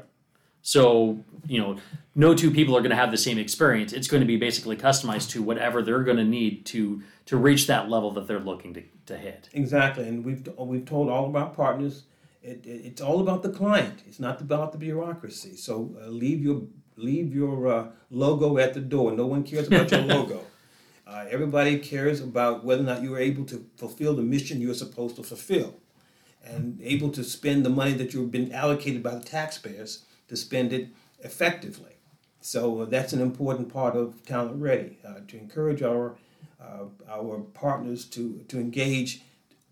So, 0.64 1.22
you 1.46 1.60
know, 1.60 1.76
no 2.14 2.34
two 2.34 2.50
people 2.50 2.74
are 2.74 2.80
going 2.80 2.90
to 2.90 2.96
have 2.96 3.10
the 3.10 3.18
same 3.18 3.38
experience. 3.38 3.92
It's 3.92 4.08
going 4.08 4.22
to 4.22 4.26
be 4.26 4.38
basically 4.38 4.76
customized 4.76 5.30
to 5.30 5.42
whatever 5.42 5.82
they're 5.82 6.02
going 6.02 6.16
to 6.16 6.24
need 6.24 6.64
to 6.66 7.02
to 7.26 7.36
reach 7.36 7.66
that 7.66 7.88
level 7.88 8.10
that 8.12 8.26
they're 8.26 8.40
looking 8.40 8.74
to, 8.74 8.82
to 9.06 9.16
hit. 9.16 9.50
Exactly, 9.52 10.08
and 10.08 10.24
we've 10.24 10.48
we've 10.58 10.86
told 10.86 11.10
all 11.10 11.26
of 11.26 11.36
our 11.36 11.50
partners 11.50 12.04
it, 12.42 12.64
it, 12.64 12.86
it's 12.86 13.00
all 13.02 13.20
about 13.20 13.42
the 13.42 13.50
client. 13.50 14.02
It's 14.06 14.18
not 14.18 14.40
about 14.40 14.72
the 14.72 14.78
bureaucracy. 14.78 15.54
So 15.56 15.94
uh, 16.02 16.08
leave 16.08 16.42
your 16.42 16.62
leave 16.96 17.34
your 17.34 17.68
uh, 17.68 17.86
logo 18.10 18.56
at 18.56 18.72
the 18.72 18.80
door. 18.80 19.12
No 19.12 19.26
one 19.26 19.42
cares 19.42 19.66
about 19.66 19.90
your 19.90 20.00
logo. 20.16 20.40
Uh, 21.06 21.26
everybody 21.28 21.78
cares 21.78 22.22
about 22.22 22.64
whether 22.64 22.82
or 22.82 22.86
not 22.86 23.02
you 23.02 23.14
are 23.14 23.18
able 23.18 23.44
to 23.44 23.66
fulfill 23.76 24.14
the 24.16 24.22
mission 24.22 24.62
you 24.62 24.70
are 24.70 24.80
supposed 24.86 25.16
to 25.16 25.22
fulfill, 25.22 25.74
and 26.42 26.80
able 26.82 27.10
to 27.10 27.22
spend 27.22 27.66
the 27.66 27.70
money 27.70 27.92
that 27.92 28.14
you've 28.14 28.30
been 28.30 28.50
allocated 28.50 29.02
by 29.02 29.14
the 29.14 29.22
taxpayers 29.22 30.03
to 30.28 30.36
spend 30.36 30.72
it 30.72 30.88
effectively. 31.20 31.92
So 32.40 32.80
uh, 32.80 32.84
that's 32.84 33.12
an 33.12 33.20
important 33.20 33.72
part 33.72 33.96
of 33.96 34.24
Talent 34.26 34.60
Ready 34.60 34.98
uh, 35.06 35.20
to 35.28 35.38
encourage 35.38 35.82
our 35.82 36.16
uh, 36.60 36.84
our 37.10 37.38
partners 37.54 38.04
to 38.06 38.44
to 38.48 38.58
engage 38.58 39.22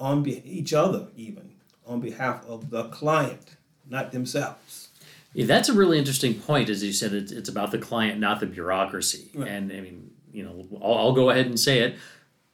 on 0.01 0.23
be- 0.23 0.43
each 0.45 0.73
other 0.73 1.09
even 1.17 1.53
on 1.87 2.01
behalf 2.01 2.45
of 2.47 2.71
the 2.71 2.85
client, 2.85 3.57
not 3.89 4.13
themselves. 4.13 4.89
Yeah, 5.35 5.47
that's 5.47 5.69
a 5.69 5.73
really 5.73 5.99
interesting 5.99 6.35
point. 6.35 6.69
As 6.69 6.83
you 6.85 6.93
said, 6.93 7.13
it's, 7.13 7.33
it's 7.33 7.49
about 7.49 7.71
the 7.71 7.79
client, 7.79 8.21
not 8.21 8.41
the 8.41 8.47
bureaucracy. 8.47 9.31
Right. 9.35 9.49
And 9.49 9.73
I 9.73 9.81
mean, 9.81 10.11
you 10.33 10.45
know, 10.45 10.67
I'll, 10.83 10.95
I'll 10.95 11.13
go 11.13 11.31
ahead 11.31 11.47
and 11.47 11.59
say 11.59 11.81
it. 11.81 11.97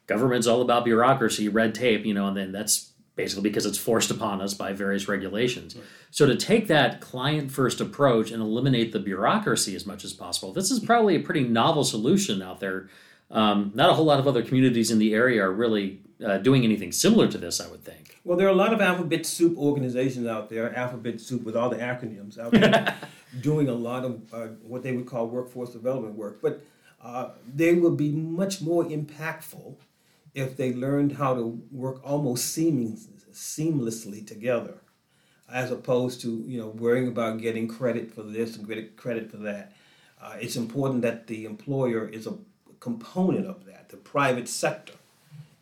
Government's 0.07 0.47
all 0.47 0.61
about 0.61 0.85
bureaucracy, 0.85 1.49
red 1.49 1.75
tape, 1.75 2.05
you 2.05 2.13
know, 2.13 2.27
and 2.27 2.37
then 2.37 2.51
that's 2.51 2.88
basically 3.19 3.43
because 3.43 3.65
it's 3.65 3.77
forced 3.77 4.11
upon 4.11 4.39
us 4.39 4.53
by 4.53 4.71
various 4.71 5.09
regulations. 5.09 5.75
Right. 5.75 5.83
So 6.09 6.25
to 6.25 6.37
take 6.37 6.67
that 6.67 7.01
client 7.01 7.51
first 7.51 7.81
approach 7.81 8.31
and 8.31 8.41
eliminate 8.41 8.93
the 8.93 8.99
bureaucracy 8.99 9.75
as 9.75 9.85
much 9.85 10.05
as 10.05 10.13
possible, 10.13 10.53
this 10.53 10.71
is 10.71 10.79
probably 10.79 11.17
a 11.17 11.19
pretty 11.19 11.43
novel 11.43 11.83
solution 11.83 12.41
out 12.41 12.61
there. 12.61 12.87
Um, 13.29 13.71
not 13.75 13.89
a 13.89 13.93
whole 13.93 14.05
lot 14.05 14.19
of 14.19 14.27
other 14.27 14.41
communities 14.41 14.89
in 14.89 14.99
the 14.99 15.13
area 15.13 15.43
are 15.43 15.51
really 15.51 15.99
uh, 16.25 16.37
doing 16.37 16.63
anything 16.63 16.93
similar 16.93 17.27
to 17.27 17.37
this, 17.37 17.59
I 17.59 17.67
would 17.67 17.83
think. 17.83 18.17
Well, 18.23 18.37
there 18.37 18.47
are 18.47 18.51
a 18.51 18.55
lot 18.55 18.71
of 18.71 18.79
alphabet 18.79 19.25
soup 19.25 19.57
organizations 19.57 20.25
out 20.25 20.49
there, 20.49 20.73
alphabet 20.73 21.19
soup 21.19 21.43
with 21.43 21.57
all 21.57 21.69
the 21.69 21.75
acronyms 21.77 22.39
out 22.39 22.51
there, 22.51 22.95
doing 23.41 23.67
a 23.67 23.73
lot 23.73 24.05
of 24.05 24.33
uh, 24.33 24.47
what 24.63 24.81
they 24.81 24.93
would 24.93 25.07
call 25.07 25.27
workforce 25.27 25.71
development 25.73 26.15
work. 26.15 26.41
But 26.41 26.63
uh, 27.03 27.31
they 27.53 27.73
would 27.73 27.97
be 27.97 28.11
much 28.11 28.61
more 28.61 28.85
impactful 28.85 29.75
if 30.33 30.57
they 30.57 30.73
learned 30.73 31.13
how 31.13 31.33
to 31.33 31.61
work 31.71 32.01
almost 32.03 32.53
seaming, 32.53 32.97
seamlessly 33.31 34.25
together, 34.25 34.81
as 35.51 35.71
opposed 35.71 36.21
to 36.21 36.43
you 36.47 36.59
know 36.59 36.67
worrying 36.67 37.07
about 37.07 37.41
getting 37.41 37.67
credit 37.67 38.13
for 38.13 38.23
this 38.23 38.55
and 38.55 38.67
credit 38.95 39.31
for 39.31 39.37
that. 39.37 39.73
Uh, 40.21 40.35
it's 40.39 40.57
important 40.57 41.01
that 41.01 41.27
the 41.27 41.45
employer 41.45 42.07
is 42.07 42.27
a 42.27 42.37
component 42.79 43.45
of 43.45 43.65
that, 43.65 43.89
the 43.89 43.97
private 43.97 44.47
sector 44.47 44.93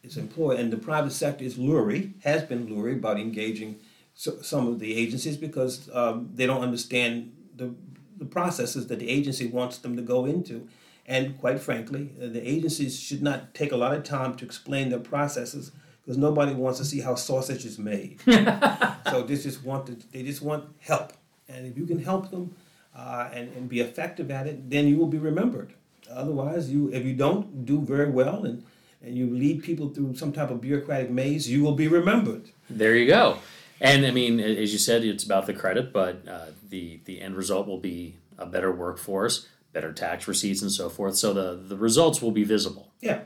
is 0.04 0.18
employed, 0.18 0.60
and 0.60 0.72
the 0.72 0.78
private 0.78 1.12
sector 1.12 1.44
is 1.44 1.58
leery, 1.58 2.14
has 2.24 2.44
been 2.44 2.68
leery 2.74 2.94
about 2.94 3.20
engaging 3.20 3.80
so, 4.14 4.42
some 4.42 4.68
of 4.68 4.80
the 4.80 4.96
agencies 4.96 5.38
because 5.38 5.90
um, 5.94 6.30
they 6.34 6.46
don't 6.46 6.64
understand 6.64 7.32
the, 7.56 7.74
the 8.18 8.26
processes 8.26 8.88
that 8.88 9.00
the 9.00 9.10
agency 9.10 9.48
wants 9.48 9.78
them 9.78 9.96
to 9.96 10.02
go 10.02 10.26
into. 10.26 10.68
And 11.08 11.40
quite 11.40 11.60
frankly, 11.60 12.12
uh, 12.22 12.28
the 12.28 12.46
agencies 12.48 13.00
should 13.00 13.24
not 13.24 13.54
take 13.54 13.72
a 13.72 13.78
lot 13.78 13.94
of 13.94 14.04
time 14.04 14.36
to 14.36 14.46
explain 14.46 14.90
their 14.90 15.00
processes 15.00 15.72
because 16.04 16.18
nobody 16.18 16.54
wants 16.54 16.80
to 16.80 16.86
see 16.86 17.00
how 17.00 17.16
sausage 17.16 17.66
is 17.66 17.80
made. 17.80 18.20
so 18.26 19.24
they 19.24 19.36
just 19.36 19.64
want 19.64 19.88
to, 19.88 19.96
they 20.12 20.24
just 20.24 20.42
want 20.42 20.66
help, 20.80 21.14
and 21.48 21.66
if 21.66 21.78
you 21.78 21.86
can 21.86 22.00
help 22.00 22.30
them 22.32 22.56
uh, 22.96 23.30
and, 23.34 23.54
and 23.56 23.70
be 23.70 23.80
effective 23.80 24.32
at 24.32 24.48
it, 24.48 24.70
then 24.70 24.88
you 24.88 24.98
will 24.98 25.08
be 25.08 25.18
remembered. 25.18 25.74
Otherwise, 26.10 26.70
you 26.70 26.90
if 26.94 27.06
you 27.06 27.14
don't 27.14 27.66
do 27.66 27.82
very 27.82 28.10
well 28.10 28.46
and 28.46 28.64
and 29.02 29.16
you 29.16 29.30
lead 29.30 29.64
people 29.64 29.90
through 29.90 30.16
some 30.16 30.32
type 30.32 30.50
of 30.50 30.60
bureaucratic 30.60 31.12
maze, 31.12 31.50
you 31.50 31.64
will 31.64 31.76
be 31.76 31.88
remembered. 31.88 32.50
There 32.70 32.96
you 32.96 33.06
go. 33.06 33.38
And 33.80 34.06
I 34.06 34.12
mean, 34.12 34.40
as 34.40 34.74
you 34.74 34.80
said, 34.80 35.04
it's 35.04 35.24
about 35.24 35.46
the 35.46 35.54
credit, 35.54 35.94
but 35.94 36.28
uh, 36.28 36.48
the 36.70 37.00
the 37.06 37.22
end 37.22 37.36
result 37.36 37.68
will 37.68 37.80
be 37.80 38.16
a 38.38 38.46
better 38.46 38.72
workforce, 38.72 39.48
better 39.74 39.94
tax 39.94 40.28
receipts, 40.28 40.62
and 40.62 40.72
so 40.72 40.90
forth. 40.90 41.16
So 41.16 41.34
the 41.34 41.56
the 41.56 41.78
results 41.78 42.22
will 42.22 42.32
be 42.32 42.44
visible. 42.44 42.92
Yeah, 43.02 43.22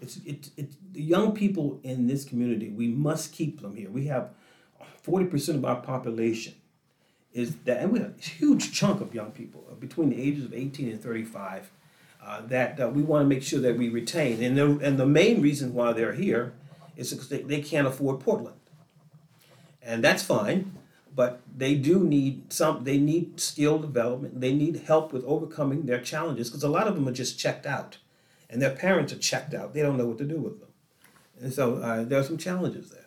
it's 0.00 0.18
it, 0.24 0.50
it 0.56 0.92
the 0.92 1.02
young 1.02 1.32
people 1.32 1.80
in 1.82 2.06
this 2.06 2.24
community. 2.24 2.70
We 2.70 2.88
must 2.88 3.32
keep 3.32 3.60
them 3.60 3.76
here. 3.76 3.90
We 3.90 4.06
have 4.06 4.30
forty 5.02 5.26
percent 5.26 5.58
of 5.58 5.64
our 5.64 5.80
population 5.80 6.54
is 7.32 7.54
that, 7.64 7.82
and 7.82 7.92
we 7.92 7.98
have 7.98 8.14
a 8.18 8.22
huge 8.22 8.72
chunk 8.72 9.02
of 9.02 9.14
young 9.14 9.30
people 9.30 9.66
uh, 9.70 9.74
between 9.74 10.08
the 10.08 10.20
ages 10.20 10.46
of 10.46 10.54
eighteen 10.54 10.88
and 10.88 11.02
thirty 11.02 11.24
five 11.24 11.70
uh, 12.24 12.40
that 12.46 12.94
we 12.94 13.02
want 13.02 13.22
to 13.22 13.28
make 13.28 13.42
sure 13.42 13.60
that 13.60 13.76
we 13.76 13.88
retain. 13.88 14.42
And 14.42 14.56
the, 14.56 14.78
and 14.82 14.98
the 14.98 15.06
main 15.06 15.42
reason 15.42 15.74
why 15.74 15.92
they're 15.92 16.14
here 16.14 16.54
is 16.96 17.12
because 17.12 17.28
they, 17.28 17.42
they 17.42 17.60
can't 17.60 17.86
afford 17.86 18.20
Portland. 18.20 18.56
And 19.82 20.02
that's 20.02 20.22
fine, 20.22 20.72
but 21.16 21.40
they 21.56 21.74
do 21.74 22.04
need 22.04 22.52
some, 22.52 22.84
they 22.84 22.98
need 22.98 23.40
skill 23.40 23.78
development. 23.78 24.40
They 24.40 24.52
need 24.52 24.82
help 24.86 25.14
with 25.14 25.24
overcoming 25.24 25.86
their 25.86 26.00
challenges 26.00 26.50
because 26.50 26.62
a 26.62 26.68
lot 26.68 26.86
of 26.86 26.94
them 26.94 27.08
are 27.08 27.12
just 27.12 27.38
checked 27.38 27.64
out. 27.64 27.96
And 28.50 28.60
their 28.60 28.76
parents 28.76 29.12
are 29.14 29.18
checked 29.18 29.54
out. 29.54 29.72
They 29.72 29.80
don't 29.80 29.96
know 29.96 30.06
what 30.06 30.18
to 30.18 30.24
do 30.24 30.38
with 30.38 30.60
them. 30.60 30.68
And 31.40 31.52
so 31.52 31.76
uh, 31.76 32.04
there 32.04 32.20
are 32.20 32.22
some 32.22 32.36
challenges 32.36 32.90
there. 32.90 33.06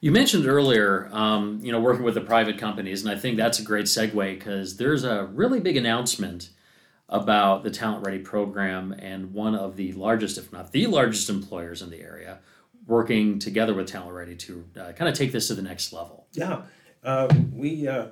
You 0.00 0.12
mentioned 0.12 0.46
earlier, 0.46 1.10
um, 1.12 1.58
you 1.60 1.72
know, 1.72 1.80
working 1.80 2.04
with 2.04 2.14
the 2.14 2.20
private 2.20 2.56
companies, 2.56 3.02
and 3.02 3.10
I 3.10 3.18
think 3.18 3.36
that's 3.36 3.58
a 3.58 3.64
great 3.64 3.86
segue 3.86 4.38
because 4.38 4.76
there's 4.76 5.02
a 5.02 5.24
really 5.24 5.58
big 5.58 5.76
announcement 5.76 6.50
about 7.08 7.64
the 7.64 7.70
Talent 7.70 8.06
Ready 8.06 8.20
program 8.20 8.92
and 8.92 9.34
one 9.34 9.56
of 9.56 9.74
the 9.74 9.92
largest, 9.94 10.38
if 10.38 10.52
not 10.52 10.70
the 10.70 10.86
largest, 10.86 11.28
employers 11.28 11.82
in 11.82 11.90
the 11.90 12.00
area 12.00 12.38
working 12.86 13.38
together 13.40 13.74
with 13.74 13.88
Talent 13.88 14.12
Ready 14.12 14.36
to 14.36 14.64
uh, 14.80 14.92
kind 14.92 15.08
of 15.08 15.14
take 15.14 15.32
this 15.32 15.48
to 15.48 15.54
the 15.54 15.62
next 15.62 15.92
level. 15.92 16.26
Yeah, 16.32 16.62
uh, 17.04 17.28
we 17.52 17.88
uh, 17.88 18.06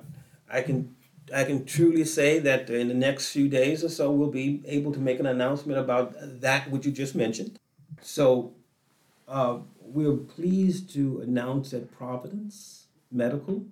I 0.49 0.61
can 0.61 0.95
I 1.33 1.43
can 1.43 1.65
truly 1.65 2.05
say 2.05 2.39
that 2.39 2.69
in 2.69 2.87
the 2.87 2.93
next 2.93 3.31
few 3.31 3.49
days 3.49 3.83
or 3.83 3.89
so 3.89 4.11
we'll 4.11 4.31
be 4.31 4.63
able 4.65 4.93
to 4.93 4.99
make 4.99 5.19
an 5.19 5.25
announcement 5.25 5.79
about 5.79 6.13
that 6.41 6.69
which 6.71 6.85
you 6.85 6.91
just 6.91 7.15
mentioned. 7.15 7.59
So 8.01 8.53
uh, 9.27 9.59
we're 9.81 10.15
pleased 10.15 10.89
to 10.93 11.21
announce 11.21 11.71
that 11.71 11.91
Providence 11.91 12.85
Medical 13.11 13.65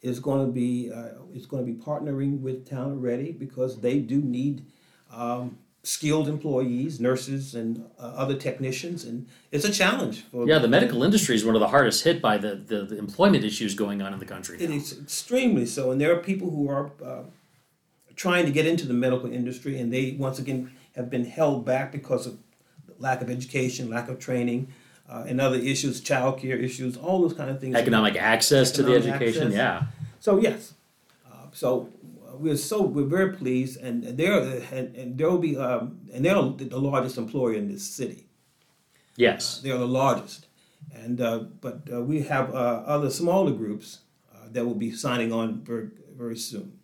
is 0.00 0.20
going 0.20 0.46
to 0.46 0.52
be 0.52 0.90
uh, 0.92 1.08
is 1.34 1.46
going 1.46 1.66
to 1.66 1.72
be 1.72 1.78
partnering 1.78 2.40
with 2.40 2.68
Talent 2.68 3.00
Ready 3.00 3.32
because 3.32 3.80
they 3.80 3.98
do 3.98 4.20
need 4.20 4.64
um, 5.12 5.58
skilled 5.88 6.28
employees, 6.28 7.00
nurses, 7.00 7.54
and 7.54 7.82
uh, 7.98 8.02
other 8.02 8.34
technicians, 8.34 9.04
and 9.04 9.26
it's 9.50 9.64
a 9.64 9.72
challenge. 9.72 10.22
For 10.30 10.46
yeah, 10.46 10.58
the 10.58 10.68
medical 10.68 11.02
industry 11.02 11.34
is 11.34 11.46
one 11.46 11.54
of 11.54 11.60
the 11.60 11.68
hardest 11.68 12.04
hit 12.04 12.20
by 12.20 12.36
the, 12.36 12.56
the, 12.56 12.82
the 12.82 12.98
employment 12.98 13.42
issues 13.42 13.74
going 13.74 14.02
on 14.02 14.12
in 14.12 14.18
the 14.18 14.26
country. 14.26 14.58
It 14.60 14.70
is 14.70 15.00
extremely 15.00 15.64
so, 15.64 15.90
and 15.90 15.98
there 15.98 16.12
are 16.14 16.20
people 16.20 16.50
who 16.50 16.68
are 16.68 16.90
uh, 17.02 17.22
trying 18.16 18.44
to 18.44 18.52
get 18.52 18.66
into 18.66 18.86
the 18.86 18.92
medical 18.92 19.32
industry, 19.32 19.80
and 19.80 19.90
they 19.90 20.14
once 20.18 20.38
again 20.38 20.72
have 20.94 21.08
been 21.08 21.24
held 21.24 21.64
back 21.64 21.90
because 21.90 22.26
of 22.26 22.36
lack 22.98 23.22
of 23.22 23.30
education, 23.30 23.88
lack 23.88 24.10
of 24.10 24.18
training 24.18 24.68
uh, 25.08 25.24
and 25.26 25.40
other 25.40 25.56
issues, 25.56 26.02
child 26.02 26.38
care 26.38 26.58
issues, 26.58 26.98
all 26.98 27.22
those 27.22 27.32
kind 27.32 27.48
of 27.48 27.60
things. 27.62 27.74
Economic 27.74 28.14
access 28.16 28.78
economic 28.78 29.02
to 29.02 29.08
the 29.08 29.14
education, 29.14 29.42
access. 29.44 29.56
yeah. 29.56 29.82
So 30.20 30.38
yes, 30.38 30.74
uh, 31.26 31.46
so 31.52 31.88
we're 32.38 32.56
so 32.56 32.82
we're 32.82 33.04
very 33.04 33.32
pleased, 33.32 33.80
and 33.80 34.04
they're 34.04 34.62
and, 34.72 34.96
and 34.96 35.18
there 35.18 35.30
will 35.30 35.38
be 35.38 35.56
um, 35.56 36.00
and 36.12 36.24
they're 36.24 36.34
the 36.34 36.78
largest 36.78 37.18
employer 37.18 37.54
in 37.54 37.68
this 37.68 37.84
city. 37.84 38.26
Yes, 39.16 39.58
uh, 39.58 39.62
they 39.62 39.70
are 39.70 39.78
the 39.78 39.86
largest, 39.86 40.46
and 40.94 41.20
uh, 41.20 41.38
but 41.60 41.82
uh, 41.92 42.02
we 42.02 42.22
have 42.22 42.50
other 42.50 43.10
smaller 43.10 43.52
groups 43.52 44.00
that 44.50 44.64
will 44.64 44.74
be 44.74 44.90
signing 44.92 45.32
on 45.32 45.60
very 45.62 45.88
very 46.16 46.36
soon. 46.36 46.78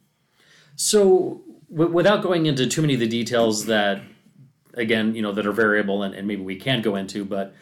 So, 0.76 1.42
w- 1.70 1.92
without 1.92 2.22
going 2.22 2.46
into 2.46 2.66
too 2.66 2.80
many 2.80 2.94
of 2.94 3.00
the 3.00 3.08
details 3.08 3.66
that, 3.66 4.02
again, 4.74 5.14
you 5.14 5.22
know, 5.22 5.32
that 5.32 5.46
are 5.46 5.52
variable 5.52 6.02
and, 6.02 6.14
and 6.14 6.26
maybe 6.26 6.42
we 6.42 6.56
can't 6.56 6.82
go 6.82 6.96
into, 6.96 7.24
but 7.24 7.54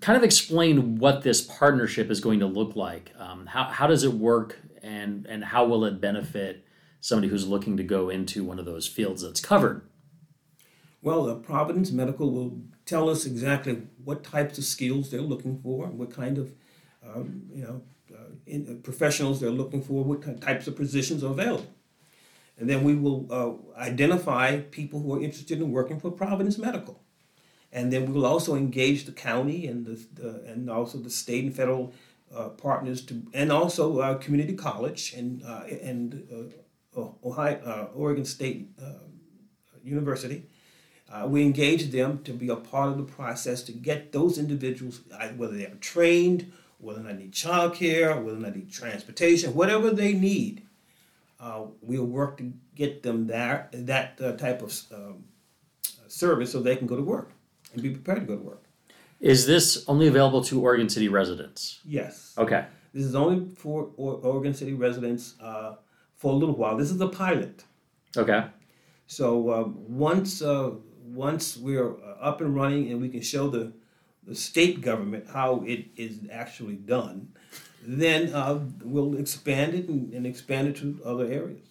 kind 0.00 0.16
of 0.16 0.22
explain 0.22 0.98
what 0.98 1.22
this 1.22 1.40
partnership 1.40 2.10
is 2.10 2.20
going 2.20 2.40
to 2.40 2.46
look 2.46 2.76
like. 2.76 3.12
Um, 3.18 3.46
how, 3.46 3.64
how 3.64 3.86
does 3.86 4.04
it 4.04 4.12
work 4.12 4.58
and, 4.82 5.26
and 5.26 5.44
how 5.44 5.64
will 5.64 5.84
it 5.84 6.00
benefit 6.00 6.61
somebody 7.02 7.28
who's 7.28 7.46
looking 7.46 7.76
to 7.76 7.82
go 7.82 8.08
into 8.08 8.44
one 8.44 8.58
of 8.58 8.64
those 8.64 8.86
fields 8.86 9.22
that's 9.22 9.40
covered? 9.40 9.82
Well, 11.02 11.28
uh, 11.28 11.34
Providence 11.34 11.90
Medical 11.90 12.30
will 12.30 12.62
tell 12.86 13.10
us 13.10 13.26
exactly 13.26 13.82
what 14.04 14.22
types 14.22 14.56
of 14.56 14.64
skills 14.64 15.10
they're 15.10 15.20
looking 15.20 15.60
for, 15.60 15.88
what 15.88 16.14
kind 16.14 16.38
of 16.38 16.52
um, 17.04 17.42
you 17.52 17.64
know 17.64 17.82
uh, 18.14 18.30
in, 18.46 18.68
uh, 18.68 18.82
professionals 18.82 19.40
they're 19.40 19.50
looking 19.50 19.82
for, 19.82 20.04
what 20.04 20.22
kind, 20.22 20.40
types 20.40 20.66
of 20.68 20.76
positions 20.76 21.24
are 21.24 21.32
available. 21.32 21.66
And 22.56 22.70
then 22.70 22.84
we 22.84 22.94
will 22.94 23.26
uh, 23.30 23.80
identify 23.80 24.60
people 24.60 25.00
who 25.00 25.14
are 25.14 25.20
interested 25.20 25.60
in 25.60 25.72
working 25.72 25.98
for 25.98 26.12
Providence 26.12 26.56
Medical. 26.56 27.00
And 27.72 27.92
then 27.92 28.06
we 28.06 28.12
will 28.12 28.26
also 28.26 28.54
engage 28.54 29.06
the 29.06 29.12
county 29.12 29.66
and 29.66 29.84
the, 29.84 30.06
the 30.14 30.44
and 30.46 30.70
also 30.70 30.98
the 30.98 31.10
state 31.10 31.44
and 31.44 31.56
federal 31.56 31.92
uh, 32.32 32.50
partners 32.50 33.04
to, 33.06 33.22
and 33.34 33.50
also 33.50 33.98
uh, 33.98 34.18
community 34.18 34.54
college 34.54 35.14
and 35.14 35.42
uh, 35.42 35.64
and 35.64 36.52
Ohio, 36.96 37.90
Oregon 37.94 38.24
State 38.24 38.68
University 39.82 40.44
uh, 41.12 41.26
we 41.26 41.42
engage 41.42 41.90
them 41.90 42.22
to 42.24 42.32
be 42.32 42.48
a 42.48 42.56
part 42.56 42.88
of 42.88 42.96
the 42.96 43.02
process 43.02 43.62
to 43.62 43.72
get 43.72 44.12
those 44.12 44.38
individuals, 44.38 45.02
whether 45.36 45.56
they 45.56 45.66
are 45.66 45.74
trained, 45.76 46.50
whether 46.78 47.02
they 47.02 47.12
need 47.12 47.32
childcare, 47.32 48.22
whether 48.22 48.38
they 48.38 48.50
need 48.50 48.72
transportation, 48.72 49.54
whatever 49.54 49.90
they 49.90 50.14
need, 50.14 50.62
uh, 51.38 51.64
we'll 51.82 52.06
work 52.06 52.38
to 52.38 52.52
get 52.74 53.02
them 53.02 53.26
there, 53.26 53.68
that 53.72 54.18
uh, 54.22 54.32
type 54.32 54.62
of 54.62 54.80
um, 54.94 55.24
service 56.08 56.50
so 56.50 56.60
they 56.60 56.76
can 56.76 56.86
go 56.86 56.96
to 56.96 57.02
work 57.02 57.32
and 57.74 57.82
be 57.82 57.90
prepared 57.90 58.20
to 58.20 58.26
go 58.26 58.36
to 58.36 58.42
work. 58.42 58.64
Is 59.20 59.46
this 59.46 59.84
only 59.86 60.06
available 60.06 60.42
to 60.44 60.60
Oregon 60.62 60.88
City 60.88 61.08
residents? 61.08 61.80
Yes. 61.84 62.34
Okay. 62.38 62.64
This 62.94 63.04
is 63.04 63.14
only 63.14 63.54
for 63.54 63.90
Oregon 63.96 64.54
City 64.54 64.72
residents 64.72 65.34
uh, 65.40 65.76
for 66.22 66.30
a 66.30 66.36
little 66.36 66.54
while. 66.54 66.76
This 66.76 66.92
is 66.92 67.00
a 67.00 67.08
pilot. 67.08 67.64
Okay. 68.16 68.44
So 69.08 69.52
um, 69.52 69.74
once 69.88 70.40
uh, 70.40 70.70
once 71.04 71.56
we're 71.56 71.96
up 72.20 72.40
and 72.40 72.54
running 72.54 72.92
and 72.92 73.02
we 73.02 73.08
can 73.08 73.20
show 73.20 73.48
the, 73.50 73.72
the 74.24 74.34
state 74.34 74.80
government 74.80 75.26
how 75.28 75.64
it 75.66 75.86
is 75.96 76.20
actually 76.30 76.76
done, 76.76 77.32
then 77.84 78.32
uh, 78.32 78.60
we'll 78.84 79.18
expand 79.18 79.74
it 79.74 79.88
and, 79.88 80.14
and, 80.14 80.24
expand 80.24 80.68
it 80.68 80.76
to 80.76 81.00
other 81.04 81.26
areas. 81.26 81.66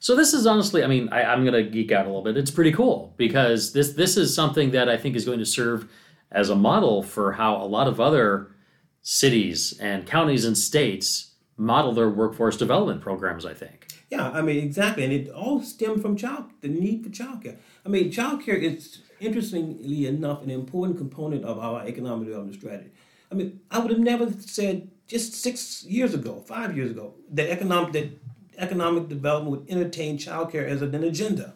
So 0.00 0.16
this 0.16 0.32
is 0.32 0.46
honestly, 0.46 0.82
I 0.82 0.86
mean, 0.86 1.10
I, 1.12 1.22
I'm 1.24 1.44
going 1.44 1.52
to 1.62 1.70
geek 1.70 1.92
out 1.92 2.06
a 2.06 2.08
little 2.08 2.24
bit. 2.24 2.38
It's 2.38 2.50
pretty 2.50 2.72
cool 2.72 3.12
because 3.18 3.74
this 3.74 3.92
this 3.92 4.16
is 4.16 4.34
something 4.34 4.70
that 4.70 4.88
I 4.88 4.96
think 4.96 5.16
is 5.16 5.26
going 5.26 5.38
to 5.38 5.46
serve 5.46 5.86
as 6.30 6.48
a 6.48 6.56
model 6.56 7.02
for 7.02 7.32
how 7.32 7.56
a 7.56 7.68
lot 7.76 7.86
of 7.86 8.00
other 8.00 8.56
cities 9.02 9.78
and 9.78 10.06
counties 10.06 10.46
and 10.46 10.56
states 10.56 11.31
model 11.62 11.92
their 11.92 12.10
workforce 12.10 12.56
development 12.56 13.00
programs. 13.00 13.46
I 13.46 13.54
think. 13.54 13.88
Yeah, 14.10 14.30
I 14.30 14.42
mean 14.42 14.58
exactly, 14.58 15.04
and 15.04 15.12
it 15.12 15.30
all 15.30 15.62
stemmed 15.62 16.02
from 16.02 16.16
child 16.16 16.44
the 16.60 16.68
need 16.68 17.04
for 17.04 17.10
childcare. 17.10 17.56
I 17.86 17.88
mean, 17.88 18.10
childcare 18.10 18.60
is 18.60 19.00
interestingly 19.20 20.06
enough 20.06 20.42
an 20.42 20.50
important 20.50 20.98
component 20.98 21.44
of 21.44 21.58
our 21.58 21.86
economic 21.86 22.26
development 22.26 22.56
strategy. 22.56 22.90
I 23.30 23.34
mean, 23.34 23.60
I 23.70 23.78
would 23.78 23.90
have 23.90 24.00
never 24.00 24.30
said 24.40 24.90
just 25.06 25.34
six 25.34 25.84
years 25.84 26.12
ago, 26.12 26.42
five 26.46 26.76
years 26.76 26.90
ago, 26.90 27.14
that 27.30 27.50
economic 27.50 27.92
that 27.92 28.10
economic 28.58 29.08
development 29.08 29.50
would 29.50 29.70
entertain 29.70 30.18
childcare 30.18 30.66
as 30.66 30.82
an 30.82 30.94
agenda. 31.02 31.54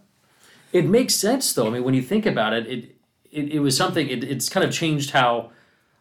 It 0.73 0.87
makes 0.87 1.15
sense, 1.15 1.53
though. 1.53 1.67
I 1.67 1.71
mean, 1.71 1.85
when 1.85 1.95
you 1.95 2.03
think 2.03 2.27
about 2.27 2.53
it, 2.53 2.67
it 2.67 2.97
it, 3.31 3.53
it 3.53 3.61
was 3.61 3.77
something. 3.77 4.09
It, 4.09 4.25
it's 4.25 4.49
kind 4.49 4.65
of 4.65 4.73
changed 4.73 5.11
how 5.11 5.51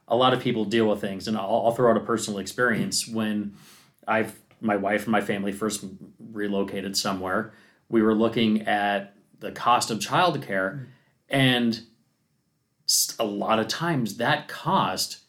a 0.08 0.16
lot 0.16 0.34
of 0.34 0.40
people 0.40 0.66
deal 0.66 0.88
with 0.88 1.02
things, 1.02 1.28
and 1.28 1.38
I'll, 1.38 1.64
I'll 1.66 1.72
throw 1.72 1.92
out 1.92 1.98
a 1.98 2.02
personal 2.02 2.40
experience 2.40 3.08
when 3.08 3.56
I've 4.08 4.40
my 4.62 4.76
wife 4.76 5.04
and 5.04 5.12
my 5.12 5.22
family 5.22 5.52
first 5.52 5.86
relocated 6.20 6.98
somewhere, 6.98 7.54
we 7.90 8.02
were 8.02 8.16
looking 8.16 8.62
at 8.64 9.16
the 9.40 9.52
cost 9.52 9.92
of 9.92 10.00
childcare, 10.00 10.80
mm. 10.80 10.86
and 11.30 11.82
a 13.20 13.26
lot 13.26 13.60
of 13.60 13.68
times 13.68 14.18
that 14.18 14.48
cost 14.48 15.20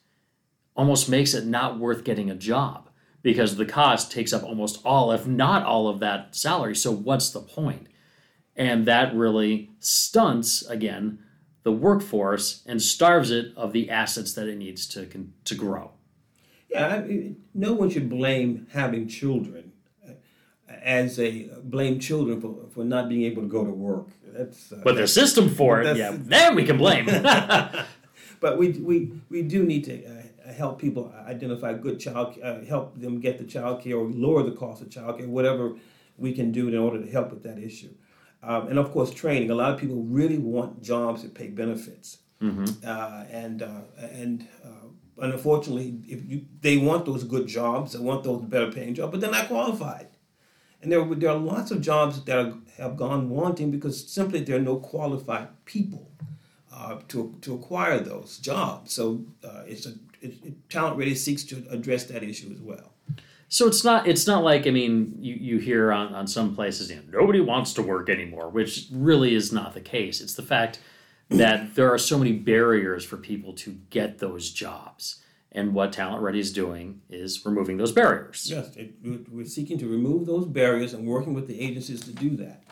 almost 0.75 1.09
makes 1.09 1.35
it 1.35 1.47
not 1.47 1.79
worth 1.79 2.05
getting 2.05 2.31
a 2.31 2.35
job 2.35 2.91
because 3.23 3.57
the 3.57 3.67
cost 3.67 4.12
takes 4.12 4.33
up 4.33 4.45
almost 4.45 4.81
all, 4.85 5.11
if 5.11 5.27
not 5.27 5.65
all, 5.65 5.89
of 5.89 6.01
that 6.01 6.37
salary. 6.37 6.77
So 6.77 6.93
what's 6.93 7.31
the 7.31 7.41
point? 7.41 7.89
And 8.55 8.87
that 8.87 9.15
really 9.15 9.71
stunts 9.81 10.62
again 10.62 11.19
the 11.62 11.73
workforce 11.73 12.62
and 12.67 12.81
starves 12.81 13.31
it 13.31 13.53
of 13.57 13.73
the 13.73 13.91
assets 13.91 14.35
that 14.35 14.47
it 14.47 14.57
needs 14.57 14.87
to 14.87 15.09
to 15.45 15.55
grow. 15.55 15.96
Yeah, 16.71 16.87
I 16.89 17.01
mean, 17.01 17.45
no 17.55 17.73
one 17.73 17.91
should 17.91 18.09
blame 18.09 18.67
having 18.73 19.09
children 19.09 19.73
uh, 20.07 20.13
as 20.83 21.19
a 21.19 21.49
blame 21.63 22.01
children 22.01 22.41
for, 22.41 22.55
for 22.71 22.85
not 22.85 23.09
being 23.09 23.23
able 23.23 23.43
to 23.43 23.49
go 23.49 23.65
to 23.65 23.71
work. 23.71 24.09
That's 24.27 24.73
uh, 24.73 24.81
but 24.85 24.97
the 24.97 25.07
system 25.07 25.49
for 25.49 25.81
it, 25.81 25.97
yeah, 25.97 26.13
then 26.15 26.55
we 26.55 26.65
can 26.65 26.77
blame. 26.77 27.07
but 28.41 28.59
we, 28.59 28.71
we, 28.73 29.13
we 29.31 29.43
do 29.43 29.63
need 29.63 29.85
to 29.85 30.05
uh, 30.05 30.53
help 30.53 30.81
people 30.81 31.13
identify 31.27 31.73
good 31.73 31.99
child, 32.01 32.37
uh, 32.43 32.61
help 32.63 32.99
them 33.01 33.21
get 33.21 33.39
the 33.39 33.45
child 33.45 33.83
care 33.83 33.97
or 33.97 34.07
lower 34.07 34.43
the 34.43 34.53
cost 34.53 34.83
of 34.83 34.91
child 34.91 35.19
care, 35.19 35.29
whatever 35.29 35.77
we 36.19 36.33
can 36.33 36.53
do 36.53 36.69
in 36.69 36.77
order 36.77 37.01
to 37.03 37.11
help 37.11 37.31
with 37.31 37.43
that 37.43 37.59
issue. 37.59 37.95
Um, 38.43 38.69
and 38.69 38.79
of 38.79 38.93
course, 38.93 39.11
training. 39.13 39.51
A 39.51 39.55
lot 39.55 39.73
of 39.73 39.81
people 39.81 40.03
really 40.03 40.39
want 40.39 40.83
jobs 40.83 41.23
that 41.23 41.35
pay 41.35 41.49
benefits. 41.49 42.19
Mm-hmm. 42.41 42.87
Uh, 42.87 43.25
and 43.31 43.63
uh, 43.63 43.81
and 43.99 44.47
and 44.63 44.86
unfortunately, 45.19 45.99
if 46.07 46.25
you 46.25 46.45
they 46.61 46.77
want 46.77 47.07
those 47.07 47.25
good 47.25 47.47
jobs, 47.47 47.93
they 47.93 47.99
want 47.99 48.25
those 48.25 48.43
better 48.43 48.71
paying 48.71 48.95
jobs, 48.95 49.13
but 49.13 49.21
they're 49.21 49.31
not 49.31 49.49
qualified. 49.49 50.09
And 50.83 50.93
there, 50.93 51.05
there 51.15 51.31
are 51.31 51.39
lots 51.39 51.71
of 51.71 51.81
jobs 51.81 52.23
that 52.25 52.39
are, 52.39 52.55
have 52.77 52.97
gone 52.97 53.31
wanting 53.31 53.71
because 53.71 54.09
simply 54.09 54.41
there 54.41 54.57
are 54.57 54.61
no 54.61 54.77
qualified 54.77 55.49
people 55.65 56.11
uh, 56.73 56.99
to, 57.09 57.35
to 57.41 57.55
acquire 57.55 57.99
those 57.99 58.39
jobs. 58.39 58.93
So 58.93 59.25
uh, 59.43 59.63
it's 59.67 59.87
a 59.87 59.95
it, 60.21 60.69
Talent 60.71 60.99
Ready 60.99 61.15
seeks 61.15 61.45
to 61.45 61.65
address 61.71 62.05
that 62.05 62.23
issue 62.23 62.51
as 62.53 62.61
well. 62.61 62.93
So 63.49 63.67
it's 63.67 63.85
not 63.85 64.09
it's 64.09 64.27
not 64.27 64.43
like 64.43 64.67
I 64.67 64.71
mean 64.71 65.17
you, 65.21 65.35
you 65.35 65.59
hear 65.59 65.93
on, 65.93 66.15
on 66.15 66.27
some 66.27 66.55
places 66.55 66.91
you 66.91 66.97
know, 66.97 67.21
nobody 67.21 67.41
wants 67.41 67.73
to 67.75 67.83
work 67.83 68.09
anymore, 68.11 68.49
which 68.49 68.89
really 68.93 69.35
is 69.35 69.53
not 69.53 69.75
the 69.75 69.81
case. 69.81 70.21
It's 70.21 70.35
the 70.35 70.43
fact 70.43 70.81
that 71.29 71.75
there 71.75 71.93
are 71.93 71.99
so 71.99 72.19
many 72.19 72.33
barriers 72.33 73.05
for 73.05 73.17
people 73.17 73.53
to 73.53 73.79
get 73.91 74.19
those 74.19 74.51
jobs. 74.51 75.23
And 75.53 75.73
what 75.73 75.93
Talent 75.93 76.23
Ready 76.23 76.39
is 76.39 76.53
doing 76.53 77.01
is 77.09 77.45
removing 77.47 77.79
those 77.79 77.93
barriers. 77.93 78.51
Yes, 78.51 78.77
it, 78.77 78.95
we're 79.31 79.47
seeking 79.47 79.79
to 79.79 79.89
remove 79.89 80.27
those 80.27 80.47
barriers 80.47 80.93
and 80.93 81.07
working 81.07 81.33
with 81.33 81.47
the 81.49 81.59
agencies 81.61 82.03
to 82.03 82.12
do 82.12 82.37
that. 82.37 82.62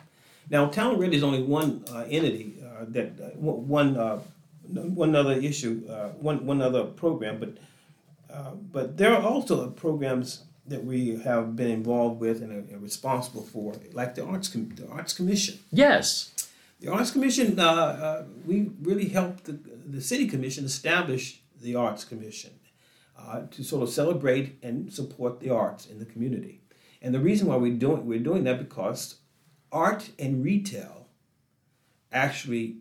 Now, 0.51 0.67
Talent 0.67 0.99
Ready 0.99 1.17
is 1.17 1.23
only 1.23 1.43
one 1.43 1.85
uh, 1.91 2.05
entity 2.11 2.63
uh, 2.63 2.85
that 2.89 3.13
uh, 3.19 3.31
one 3.39 3.97
uh, 3.97 4.21
one 4.69 5.17
other 5.17 5.33
issue, 5.33 5.87
uh, 5.89 6.11
one 6.11 6.45
one 6.45 6.61
other 6.61 6.85
program, 6.85 7.39
but 7.41 7.57
uh, 8.31 8.51
but 8.51 8.99
there 8.99 9.15
are 9.15 9.23
also 9.23 9.71
programs 9.71 10.45
that 10.67 10.85
we 10.85 11.17
have 11.21 11.57
been 11.57 11.71
involved 11.71 12.21
with 12.21 12.43
and 12.43 12.71
are, 12.73 12.79
responsible 12.79 13.43
for, 13.43 13.75
like 13.93 14.15
the 14.15 14.25
Arts 14.25 14.49
Com- 14.49 14.75
the 14.75 14.89
Arts 14.89 15.13
Commission. 15.13 15.59
Yes. 15.71 16.33
The 16.81 16.93
Arts 16.93 17.11
Commission, 17.11 17.59
uh, 17.59 17.65
uh, 17.65 18.25
we 18.45 18.71
really 18.83 19.09
helped 19.09 19.45
the, 19.45 19.59
the 19.87 20.01
City 20.01 20.27
Commission 20.27 20.65
establish 20.65 21.43
the 21.61 21.75
Arts 21.75 22.05
Commission 22.05 22.53
uh, 23.19 23.43
to 23.51 23.63
sort 23.63 23.83
of 23.83 23.91
celebrate 23.91 24.59
and 24.63 24.93
support 24.93 25.41
the 25.41 25.51
arts 25.51 25.87
in 25.87 25.99
the 25.99 26.05
community. 26.05 26.61
And 27.01 27.15
the 27.15 27.21
reason 27.21 27.49
why 27.49 27.57
we're 27.57 27.75
doing, 27.75 28.07
we're 28.07 28.19
doing 28.19 28.45
that 28.45 28.59
because 28.59 29.17
art 29.71 30.11
and 30.19 30.45
retail 30.45 31.09
actually 32.13 32.79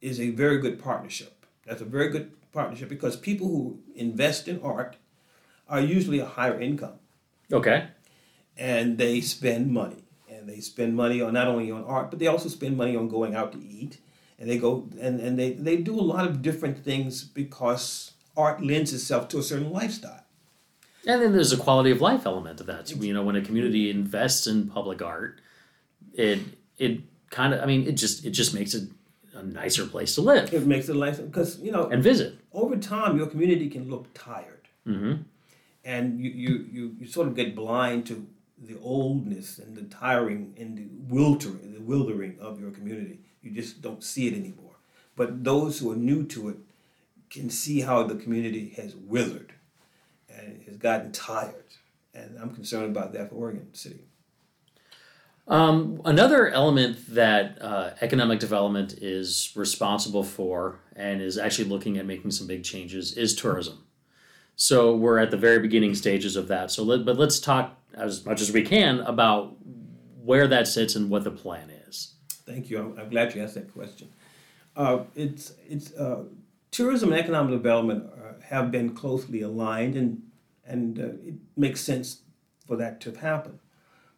is 0.00 0.18
a 0.18 0.30
very 0.30 0.58
good 0.58 0.78
partnership. 0.82 1.46
That's 1.66 1.80
a 1.80 1.86
very 1.86 2.08
good 2.08 2.32
partnership 2.52 2.88
because 2.88 3.16
people 3.16 3.48
who 3.48 3.80
invest 3.94 4.48
in 4.48 4.60
art 4.62 4.96
are 5.68 5.80
usually 5.80 6.18
a 6.18 6.26
higher 6.26 6.60
income. 6.60 6.98
Okay. 7.52 7.88
And 8.56 8.98
they 8.98 9.20
spend 9.20 9.70
money 9.70 10.01
and 10.42 10.50
they 10.50 10.60
spend 10.60 10.96
money 10.96 11.22
on 11.22 11.32
not 11.32 11.46
only 11.46 11.70
on 11.70 11.84
art, 11.84 12.10
but 12.10 12.18
they 12.18 12.26
also 12.26 12.48
spend 12.48 12.76
money 12.76 12.96
on 12.96 13.08
going 13.08 13.34
out 13.36 13.52
to 13.52 13.58
eat, 13.62 13.98
and 14.38 14.50
they 14.50 14.58
go 14.58 14.88
and, 15.00 15.20
and 15.20 15.38
they, 15.38 15.52
they 15.52 15.76
do 15.76 15.94
a 15.98 16.02
lot 16.02 16.26
of 16.26 16.42
different 16.42 16.84
things 16.84 17.22
because 17.22 18.12
art 18.36 18.62
lends 18.62 18.92
itself 18.92 19.28
to 19.28 19.38
a 19.38 19.42
certain 19.42 19.70
lifestyle. 19.70 20.24
And 21.06 21.22
then 21.22 21.32
there's 21.32 21.52
a 21.52 21.56
quality 21.56 21.92
of 21.92 22.00
life 22.00 22.26
element 22.26 22.60
of 22.60 22.66
that. 22.66 22.90
You 22.90 23.14
know, 23.14 23.22
when 23.22 23.36
a 23.36 23.42
community 23.42 23.88
invests 23.88 24.46
in 24.48 24.68
public 24.68 25.00
art, 25.00 25.40
it 26.12 26.40
it 26.76 27.00
kind 27.30 27.54
of 27.54 27.60
I 27.60 27.66
mean 27.66 27.86
it 27.86 27.92
just 27.92 28.24
it 28.24 28.30
just 28.30 28.52
makes 28.52 28.74
it 28.74 28.88
a 29.34 29.44
nicer 29.44 29.86
place 29.86 30.16
to 30.16 30.22
live. 30.22 30.52
It 30.52 30.66
makes 30.66 30.88
it 30.88 30.96
nicer 30.96 31.22
because 31.22 31.60
you 31.60 31.70
know 31.70 31.88
and 31.88 32.02
visit. 32.02 32.38
Over 32.52 32.76
time, 32.76 33.16
your 33.16 33.28
community 33.28 33.70
can 33.70 33.88
look 33.88 34.12
tired, 34.12 34.68
mm-hmm. 34.86 35.22
and 35.84 36.20
you, 36.20 36.30
you 36.30 36.66
you 36.72 36.96
you 36.98 37.06
sort 37.06 37.28
of 37.28 37.36
get 37.36 37.54
blind 37.54 38.06
to 38.06 38.26
the 38.62 38.78
oldness 38.80 39.58
and 39.58 39.76
the 39.76 39.82
tiring 39.82 40.54
and 40.58 40.78
the 40.78 40.86
wildering, 41.08 41.74
the 41.74 41.80
wildering 41.80 42.38
of 42.40 42.60
your 42.60 42.70
community. 42.70 43.20
You 43.42 43.50
just 43.50 43.82
don't 43.82 44.04
see 44.04 44.28
it 44.28 44.34
anymore. 44.34 44.76
But 45.16 45.44
those 45.44 45.78
who 45.78 45.90
are 45.90 45.96
new 45.96 46.24
to 46.28 46.48
it 46.50 46.56
can 47.28 47.50
see 47.50 47.80
how 47.80 48.04
the 48.04 48.14
community 48.14 48.70
has 48.76 48.94
withered 48.94 49.54
and 50.28 50.62
has 50.66 50.76
gotten 50.76 51.12
tired. 51.12 51.64
And 52.14 52.38
I'm 52.38 52.54
concerned 52.54 52.94
about 52.94 53.12
that 53.14 53.30
for 53.30 53.36
Oregon 53.36 53.74
City. 53.74 54.04
Um, 55.48 56.00
another 56.04 56.48
element 56.48 57.14
that 57.14 57.60
uh, 57.60 57.90
economic 58.00 58.38
development 58.38 58.94
is 58.94 59.50
responsible 59.56 60.22
for 60.22 60.78
and 60.94 61.20
is 61.20 61.36
actually 61.36 61.68
looking 61.68 61.98
at 61.98 62.06
making 62.06 62.30
some 62.30 62.46
big 62.46 62.62
changes 62.62 63.16
is 63.16 63.34
tourism. 63.34 63.84
So 64.54 64.94
we're 64.94 65.18
at 65.18 65.30
the 65.30 65.36
very 65.36 65.58
beginning 65.58 65.94
stages 65.94 66.36
of 66.36 66.48
that. 66.48 66.70
So, 66.70 66.84
let, 66.84 67.04
but 67.04 67.18
let's 67.18 67.40
talk 67.40 67.76
as 67.94 68.24
much 68.24 68.40
as 68.40 68.52
we 68.52 68.62
can 68.62 69.00
about 69.00 69.56
where 70.22 70.46
that 70.46 70.68
sits 70.68 70.94
and 70.94 71.10
what 71.10 71.24
the 71.24 71.30
plan 71.30 71.70
is. 71.88 72.14
Thank 72.46 72.70
you. 72.70 72.78
I'm, 72.78 72.98
I'm 72.98 73.10
glad 73.10 73.34
you 73.34 73.42
asked 73.42 73.54
that 73.54 73.72
question. 73.72 74.08
Uh, 74.76 75.00
it's 75.14 75.54
it's 75.68 75.92
uh, 75.94 76.24
tourism 76.70 77.12
and 77.12 77.20
economic 77.20 77.52
development 77.52 78.10
uh, 78.12 78.40
have 78.44 78.70
been 78.70 78.94
closely 78.94 79.42
aligned, 79.42 79.96
and 79.96 80.22
and 80.64 80.98
uh, 80.98 81.28
it 81.28 81.34
makes 81.56 81.80
sense 81.80 82.22
for 82.66 82.76
that 82.76 83.00
to 83.02 83.12
happen. 83.12 83.58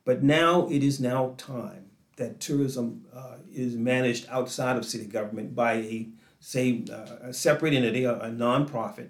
But 0.04 0.22
now 0.22 0.68
it 0.68 0.82
is 0.82 1.00
now 1.00 1.34
time 1.36 1.86
that 2.16 2.40
tourism 2.40 3.06
uh, 3.12 3.36
is 3.52 3.74
managed 3.74 4.26
outside 4.30 4.76
of 4.76 4.84
city 4.84 5.06
government 5.06 5.54
by 5.54 5.74
a 5.74 6.08
say 6.38 6.84
uh, 6.92 7.28
a 7.28 7.32
separate 7.32 7.74
entity, 7.74 8.04
a, 8.04 8.14
a 8.16 8.28
nonprofit 8.28 9.08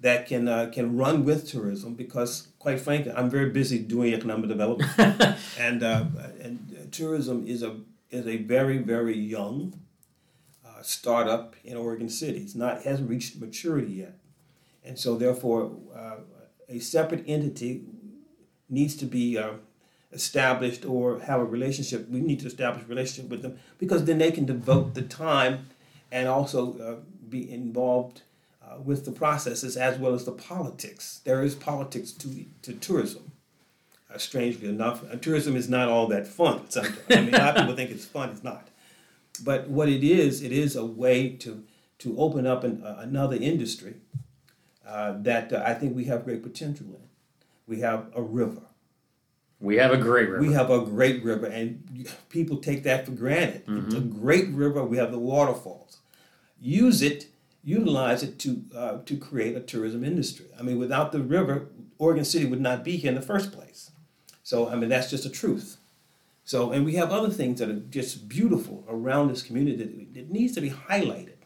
that 0.00 0.26
can 0.26 0.48
uh, 0.48 0.70
can 0.72 0.96
run 0.96 1.24
with 1.24 1.48
tourism 1.48 1.94
because 1.94 2.48
quite 2.58 2.80
frankly 2.80 3.12
I'm 3.12 3.30
very 3.30 3.50
busy 3.50 3.78
doing 3.78 4.14
economic 4.14 4.48
development. 4.48 4.90
And 5.58 5.82
uh, 5.82 6.04
and 6.40 6.88
tourism 6.90 7.46
is 7.46 7.62
a 7.62 7.76
is 8.10 8.26
a 8.26 8.38
very 8.38 8.78
very 8.78 9.16
young 9.16 9.78
uh, 10.66 10.82
startup 10.82 11.54
in 11.64 11.76
Oregon 11.76 12.08
City. 12.08 12.38
It's 12.38 12.54
not 12.54 12.82
hasn't 12.82 13.08
reached 13.08 13.40
maturity 13.40 13.92
yet. 13.92 14.16
And 14.84 14.98
so 14.98 15.16
therefore 15.16 15.72
uh, 15.94 16.16
a 16.68 16.78
separate 16.78 17.24
entity 17.26 17.82
needs 18.70 18.96
to 18.96 19.04
be 19.04 19.36
uh, 19.36 19.52
established 20.12 20.86
or 20.86 21.20
have 21.20 21.40
a 21.40 21.44
relationship. 21.44 22.08
We 22.08 22.20
need 22.20 22.40
to 22.40 22.46
establish 22.46 22.84
a 22.84 22.88
relationship 22.88 23.30
with 23.30 23.42
them 23.42 23.58
because 23.78 24.04
then 24.04 24.18
they 24.18 24.32
can 24.32 24.46
devote 24.46 24.94
the 24.94 25.02
time 25.02 25.68
and 26.10 26.26
also 26.26 26.78
uh, 26.78 26.96
be 27.28 27.52
involved 27.52 28.22
uh, 28.70 28.80
with 28.80 29.04
the 29.04 29.12
processes 29.12 29.76
as 29.76 29.98
well 29.98 30.14
as 30.14 30.24
the 30.24 30.32
politics. 30.32 31.20
There 31.24 31.42
is 31.42 31.54
politics 31.54 32.12
to, 32.12 32.44
to 32.62 32.74
tourism. 32.74 33.32
Uh, 34.12 34.18
strangely 34.18 34.68
enough, 34.68 35.04
uh, 35.10 35.16
tourism 35.16 35.56
is 35.56 35.68
not 35.68 35.88
all 35.88 36.06
that 36.08 36.26
fun. 36.26 36.68
Sometimes. 36.68 36.98
I 37.10 37.20
mean, 37.20 37.34
a 37.34 37.38
lot 37.38 37.56
of 37.56 37.62
people 37.62 37.76
think 37.76 37.90
it's 37.90 38.04
fun. 38.04 38.30
It's 38.30 38.42
not. 38.42 38.68
But 39.44 39.68
what 39.68 39.88
it 39.88 40.02
is, 40.02 40.42
it 40.42 40.52
is 40.52 40.76
a 40.76 40.84
way 40.84 41.30
to 41.36 41.64
to 42.00 42.18
open 42.18 42.46
up 42.46 42.64
an, 42.64 42.82
uh, 42.82 42.96
another 42.98 43.36
industry 43.36 43.94
uh, 44.86 45.12
that 45.18 45.52
uh, 45.52 45.62
I 45.64 45.74
think 45.74 45.94
we 45.94 46.04
have 46.06 46.24
great 46.24 46.42
potential 46.42 46.86
in. 46.86 47.02
We 47.66 47.80
have 47.80 48.06
a 48.14 48.22
river. 48.22 48.62
We 49.60 49.76
have 49.76 49.92
a 49.92 49.98
great 49.98 50.30
river. 50.30 50.40
We 50.40 50.54
have 50.54 50.70
a 50.70 50.80
great 50.80 51.22
river, 51.22 51.46
and 51.46 52.08
people 52.30 52.56
take 52.56 52.82
that 52.84 53.04
for 53.04 53.12
granted. 53.12 53.66
Mm-hmm. 53.66 53.86
It's 53.86 53.94
a 53.94 54.00
great 54.00 54.48
river. 54.48 54.82
We 54.82 54.96
have 54.96 55.12
the 55.12 55.18
waterfalls. 55.18 55.98
Use 56.58 57.02
it 57.02 57.26
utilize 57.62 58.22
it 58.22 58.38
to 58.40 58.64
uh, 58.74 58.98
to 59.04 59.16
create 59.16 59.56
a 59.56 59.60
tourism 59.60 60.04
industry. 60.04 60.46
I 60.58 60.62
mean, 60.62 60.78
without 60.78 61.12
the 61.12 61.20
river, 61.20 61.68
Oregon 61.98 62.24
City 62.24 62.46
would 62.46 62.60
not 62.60 62.84
be 62.84 62.96
here 62.96 63.10
in 63.10 63.14
the 63.14 63.22
first 63.22 63.52
place. 63.52 63.90
So 64.42 64.68
I 64.68 64.76
mean, 64.76 64.88
that's 64.88 65.10
just 65.10 65.26
a 65.26 65.30
truth. 65.30 65.76
So, 66.44 66.72
and 66.72 66.84
we 66.84 66.94
have 66.96 67.12
other 67.12 67.30
things 67.30 67.60
that 67.60 67.68
are 67.68 67.78
just 67.78 68.28
beautiful 68.28 68.84
around 68.88 69.28
this 69.28 69.42
community 69.42 69.76
that, 69.76 70.14
that 70.14 70.30
needs 70.30 70.52
to 70.54 70.60
be 70.60 70.70
highlighted. 70.70 71.36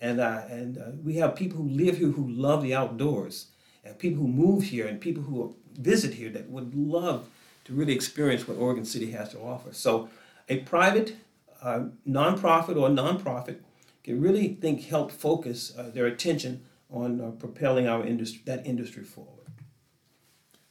And 0.00 0.18
uh, 0.20 0.42
and 0.48 0.78
uh, 0.78 0.90
we 1.04 1.14
have 1.16 1.36
people 1.36 1.58
who 1.58 1.68
live 1.68 1.98
here 1.98 2.08
who 2.08 2.28
love 2.28 2.62
the 2.62 2.74
outdoors, 2.74 3.52
and 3.84 3.96
people 3.98 4.22
who 4.22 4.28
move 4.28 4.64
here, 4.64 4.86
and 4.88 5.00
people 5.00 5.22
who 5.22 5.54
visit 5.78 6.14
here 6.14 6.30
that 6.30 6.50
would 6.50 6.74
love 6.74 7.28
to 7.66 7.72
really 7.72 7.92
experience 7.92 8.48
what 8.48 8.56
Oregon 8.56 8.84
City 8.84 9.12
has 9.12 9.28
to 9.30 9.38
offer. 9.38 9.72
So, 9.72 10.08
a 10.48 10.58
private, 10.58 11.14
uh, 11.62 11.84
nonprofit 12.08 12.76
or 12.76 12.88
nonprofit 12.88 13.58
can 14.04 14.20
really 14.20 14.48
think 14.54 14.84
help 14.84 15.10
focus 15.12 15.72
uh, 15.76 15.90
their 15.90 16.06
attention 16.06 16.64
on 16.90 17.20
uh, 17.20 17.30
propelling 17.30 17.88
our 17.88 18.04
industry 18.04 18.42
that 18.44 18.66
industry 18.66 19.04
forward. 19.04 19.42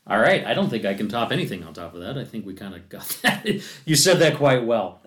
All 0.07 0.19
right, 0.19 0.45
I 0.45 0.53
don't 0.53 0.69
think 0.69 0.83
I 0.83 0.93
can 0.93 1.07
top 1.07 1.31
anything 1.31 1.63
on 1.63 1.73
top 1.73 1.93
of 1.93 2.01
that. 2.01 2.17
I 2.17 2.25
think 2.25 2.45
we 2.45 2.53
kind 2.53 2.73
of 2.73 2.89
got 2.89 3.07
that. 3.23 3.45
you 3.85 3.95
said 3.95 4.19
that 4.19 4.35
quite 4.35 4.65
well. 4.65 5.01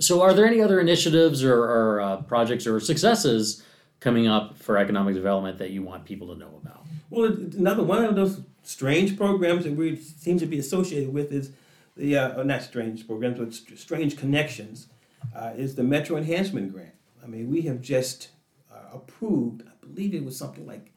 So, 0.00 0.22
are 0.22 0.32
there 0.32 0.46
any 0.46 0.60
other 0.60 0.80
initiatives 0.80 1.44
or, 1.44 1.62
or 1.62 2.00
uh, 2.00 2.16
projects 2.22 2.66
or 2.66 2.80
successes 2.80 3.62
coming 4.00 4.26
up 4.26 4.58
for 4.58 4.76
economic 4.76 5.14
development 5.14 5.58
that 5.58 5.70
you 5.70 5.82
want 5.82 6.04
people 6.04 6.32
to 6.32 6.38
know 6.38 6.60
about? 6.62 6.84
Well, 7.10 7.26
another 7.26 7.82
one 7.82 8.04
of 8.04 8.16
those 8.16 8.40
strange 8.62 9.16
programs 9.16 9.64
that 9.64 9.74
we 9.74 9.96
seem 9.96 10.38
to 10.38 10.46
be 10.46 10.58
associated 10.58 11.12
with 11.12 11.32
is 11.32 11.52
the 11.96 12.16
uh, 12.16 12.42
not 12.42 12.62
strange 12.62 13.06
programs, 13.06 13.38
but 13.38 13.78
strange 13.78 14.16
connections, 14.16 14.88
uh, 15.34 15.52
is 15.56 15.74
the 15.74 15.84
Metro 15.84 16.16
Enhancement 16.16 16.72
Grant. 16.72 16.90
I 17.24 17.26
mean, 17.26 17.50
we 17.50 17.62
have 17.62 17.80
just 17.80 18.28
uh, 18.70 18.96
approved, 18.96 19.62
I 19.62 19.86
believe 19.86 20.14
it 20.14 20.24
was 20.24 20.36
something 20.36 20.66
like 20.66 20.92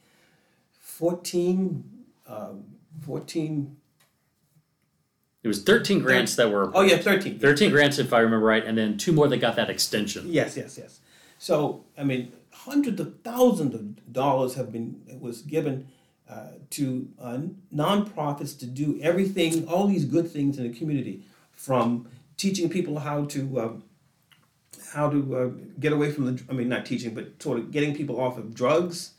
14, 0.71 1.83
um, 2.27 2.65
14 3.01 3.77
it 5.43 5.47
was 5.47 5.63
13 5.63 5.99
grants 5.99 6.35
that 6.35 6.51
were. 6.51 6.71
Oh, 6.75 6.81
yeah, 6.81 6.97
13. 6.97 7.39
13 7.39 7.71
grants, 7.71 7.99
if 7.99 8.11
I 8.11 8.19
remember 8.19 8.45
right, 8.45 8.65
and 8.65 8.77
then 8.77 8.97
two 8.97 9.13
more 9.13 9.29
that 9.29 9.37
got 9.37 9.55
that 9.55 9.69
extension. 9.69 10.25
Yes, 10.27 10.57
yes, 10.57 10.77
yes. 10.77 10.99
So, 11.37 11.85
I 11.97 12.03
mean, 12.03 12.33
hundreds 12.51 12.99
of 12.99 13.21
thousands 13.23 13.73
of 13.73 14.11
dollars 14.11 14.55
have 14.55 14.73
been, 14.73 15.01
was 15.21 15.43
given 15.43 15.87
uh, 16.29 16.47
to 16.71 17.07
uh, 17.21 17.37
nonprofits 17.73 18.59
to 18.59 18.65
do 18.65 18.99
everything, 19.01 19.65
all 19.69 19.87
these 19.87 20.03
good 20.03 20.29
things 20.29 20.57
in 20.57 20.69
the 20.69 20.77
community, 20.77 21.23
from 21.53 22.09
teaching 22.35 22.67
people 22.67 22.99
how 22.99 23.23
to 23.25 23.61
um, 23.61 23.83
how 24.93 25.09
to 25.09 25.37
uh, 25.37 25.49
get 25.79 25.93
away 25.93 26.11
from 26.11 26.25
the, 26.25 26.43
I 26.49 26.53
mean, 26.53 26.69
not 26.69 26.85
teaching, 26.85 27.13
but 27.13 27.41
sort 27.41 27.59
of 27.59 27.71
getting 27.71 27.95
people 27.95 28.19
off 28.19 28.37
of 28.37 28.53
drugs, 28.53 29.11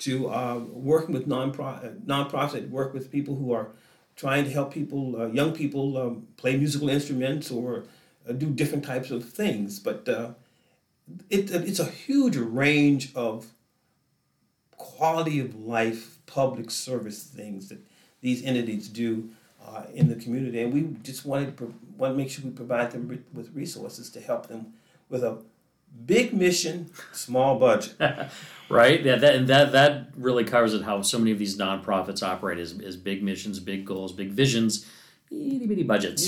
to 0.00 0.30
uh, 0.30 0.58
working 0.70 1.14
with 1.14 1.26
non-pro, 1.26 1.66
uh, 1.66 1.90
nonprofits 2.06 2.68
work 2.70 2.92
with 2.94 3.12
people 3.12 3.36
who 3.36 3.52
are 3.52 3.68
trying 4.16 4.44
to 4.44 4.50
help 4.50 4.72
people, 4.72 5.20
uh, 5.20 5.26
young 5.26 5.52
people, 5.52 5.96
um, 5.98 6.26
play 6.36 6.56
musical 6.56 6.88
instruments 6.88 7.50
or 7.50 7.84
uh, 8.28 8.32
do 8.32 8.46
different 8.50 8.84
types 8.84 9.10
of 9.10 9.28
things. 9.28 9.78
But 9.78 10.08
uh, 10.08 10.30
it, 11.28 11.50
it's 11.50 11.78
a 11.78 11.84
huge 11.84 12.36
range 12.36 13.14
of 13.14 13.46
quality 14.76 15.38
of 15.38 15.54
life, 15.54 16.18
public 16.26 16.70
service 16.70 17.22
things 17.22 17.68
that 17.68 17.78
these 18.22 18.42
entities 18.42 18.88
do 18.88 19.30
uh, 19.66 19.84
in 19.94 20.08
the 20.08 20.16
community, 20.16 20.62
and 20.62 20.72
we 20.72 20.96
just 21.02 21.26
wanted 21.26 21.58
want 21.98 22.14
to 22.14 22.16
make 22.16 22.30
sure 22.30 22.44
we 22.44 22.50
provide 22.50 22.90
them 22.92 23.22
with 23.34 23.54
resources 23.54 24.08
to 24.10 24.20
help 24.20 24.46
them 24.46 24.72
with 25.10 25.22
a 25.22 25.38
big 26.06 26.32
mission, 26.32 26.90
small 27.12 27.58
budget. 27.58 27.94
right. 28.70 29.02
Yeah. 29.02 29.16
That 29.16 29.34
and 29.34 29.48
that 29.48 29.72
that 29.72 30.08
really 30.16 30.44
covers 30.44 30.72
it. 30.72 30.82
How 30.82 31.02
so 31.02 31.18
many 31.18 31.32
of 31.32 31.38
these 31.38 31.58
nonprofits 31.58 32.22
operate 32.22 32.58
is, 32.58 32.78
is 32.80 32.96
big 32.96 33.22
missions, 33.22 33.60
big 33.60 33.84
goals, 33.84 34.12
big 34.12 34.30
visions, 34.30 34.86
itty 35.30 35.66
bitty 35.66 35.82
budgets. 35.82 36.26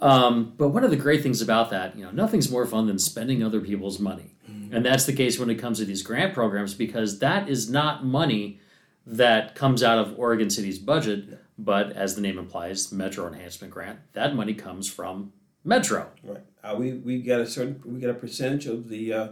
Um, 0.00 0.54
but 0.56 0.70
one 0.70 0.82
of 0.82 0.90
the 0.90 0.96
great 0.96 1.22
things 1.22 1.40
about 1.40 1.70
that, 1.70 1.96
you 1.96 2.04
know, 2.04 2.10
nothing's 2.10 2.50
more 2.50 2.66
fun 2.66 2.88
than 2.88 2.98
spending 2.98 3.44
other 3.44 3.60
people's 3.60 4.00
money, 4.00 4.34
mm-hmm. 4.50 4.74
and 4.74 4.84
that's 4.84 5.06
the 5.06 5.12
case 5.12 5.38
when 5.38 5.48
it 5.50 5.54
comes 5.54 5.78
to 5.78 5.84
these 5.84 6.02
grant 6.02 6.34
programs 6.34 6.74
because 6.74 7.20
that 7.20 7.48
is 7.48 7.70
not 7.70 8.04
money 8.04 8.58
that 9.06 9.54
comes 9.54 9.82
out 9.82 9.98
of 9.98 10.18
Oregon 10.18 10.50
City's 10.50 10.78
budget, 10.78 11.38
but 11.58 11.92
as 11.92 12.16
the 12.16 12.22
name 12.22 12.38
implies, 12.38 12.90
Metro 12.90 13.26
Enhancement 13.26 13.72
Grant, 13.72 14.00
that 14.14 14.34
money 14.34 14.54
comes 14.54 14.88
from 14.88 15.32
Metro. 15.64 16.10
Right. 16.22 16.42
Uh, 16.62 16.76
we 16.78 16.92
we 16.92 17.20
get 17.20 17.40
a 17.40 17.46
certain 17.46 17.80
we 17.84 18.00
get 18.00 18.10
a 18.10 18.14
percentage 18.14 18.66
of 18.66 18.88
the 18.88 19.12
uh, 19.12 19.28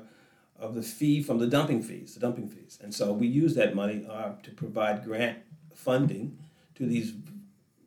of 0.58 0.74
the 0.74 0.82
fee 0.82 1.22
from 1.22 1.38
the 1.38 1.46
dumping 1.46 1.82
fees, 1.82 2.14
the 2.14 2.20
dumping 2.20 2.48
fees, 2.48 2.78
and 2.82 2.94
so 2.94 3.12
we 3.12 3.26
use 3.26 3.54
that 3.54 3.74
money 3.74 4.06
uh, 4.08 4.32
to 4.42 4.50
provide 4.50 5.04
grant 5.04 5.38
funding 5.74 6.38
to 6.74 6.86
these 6.86 7.12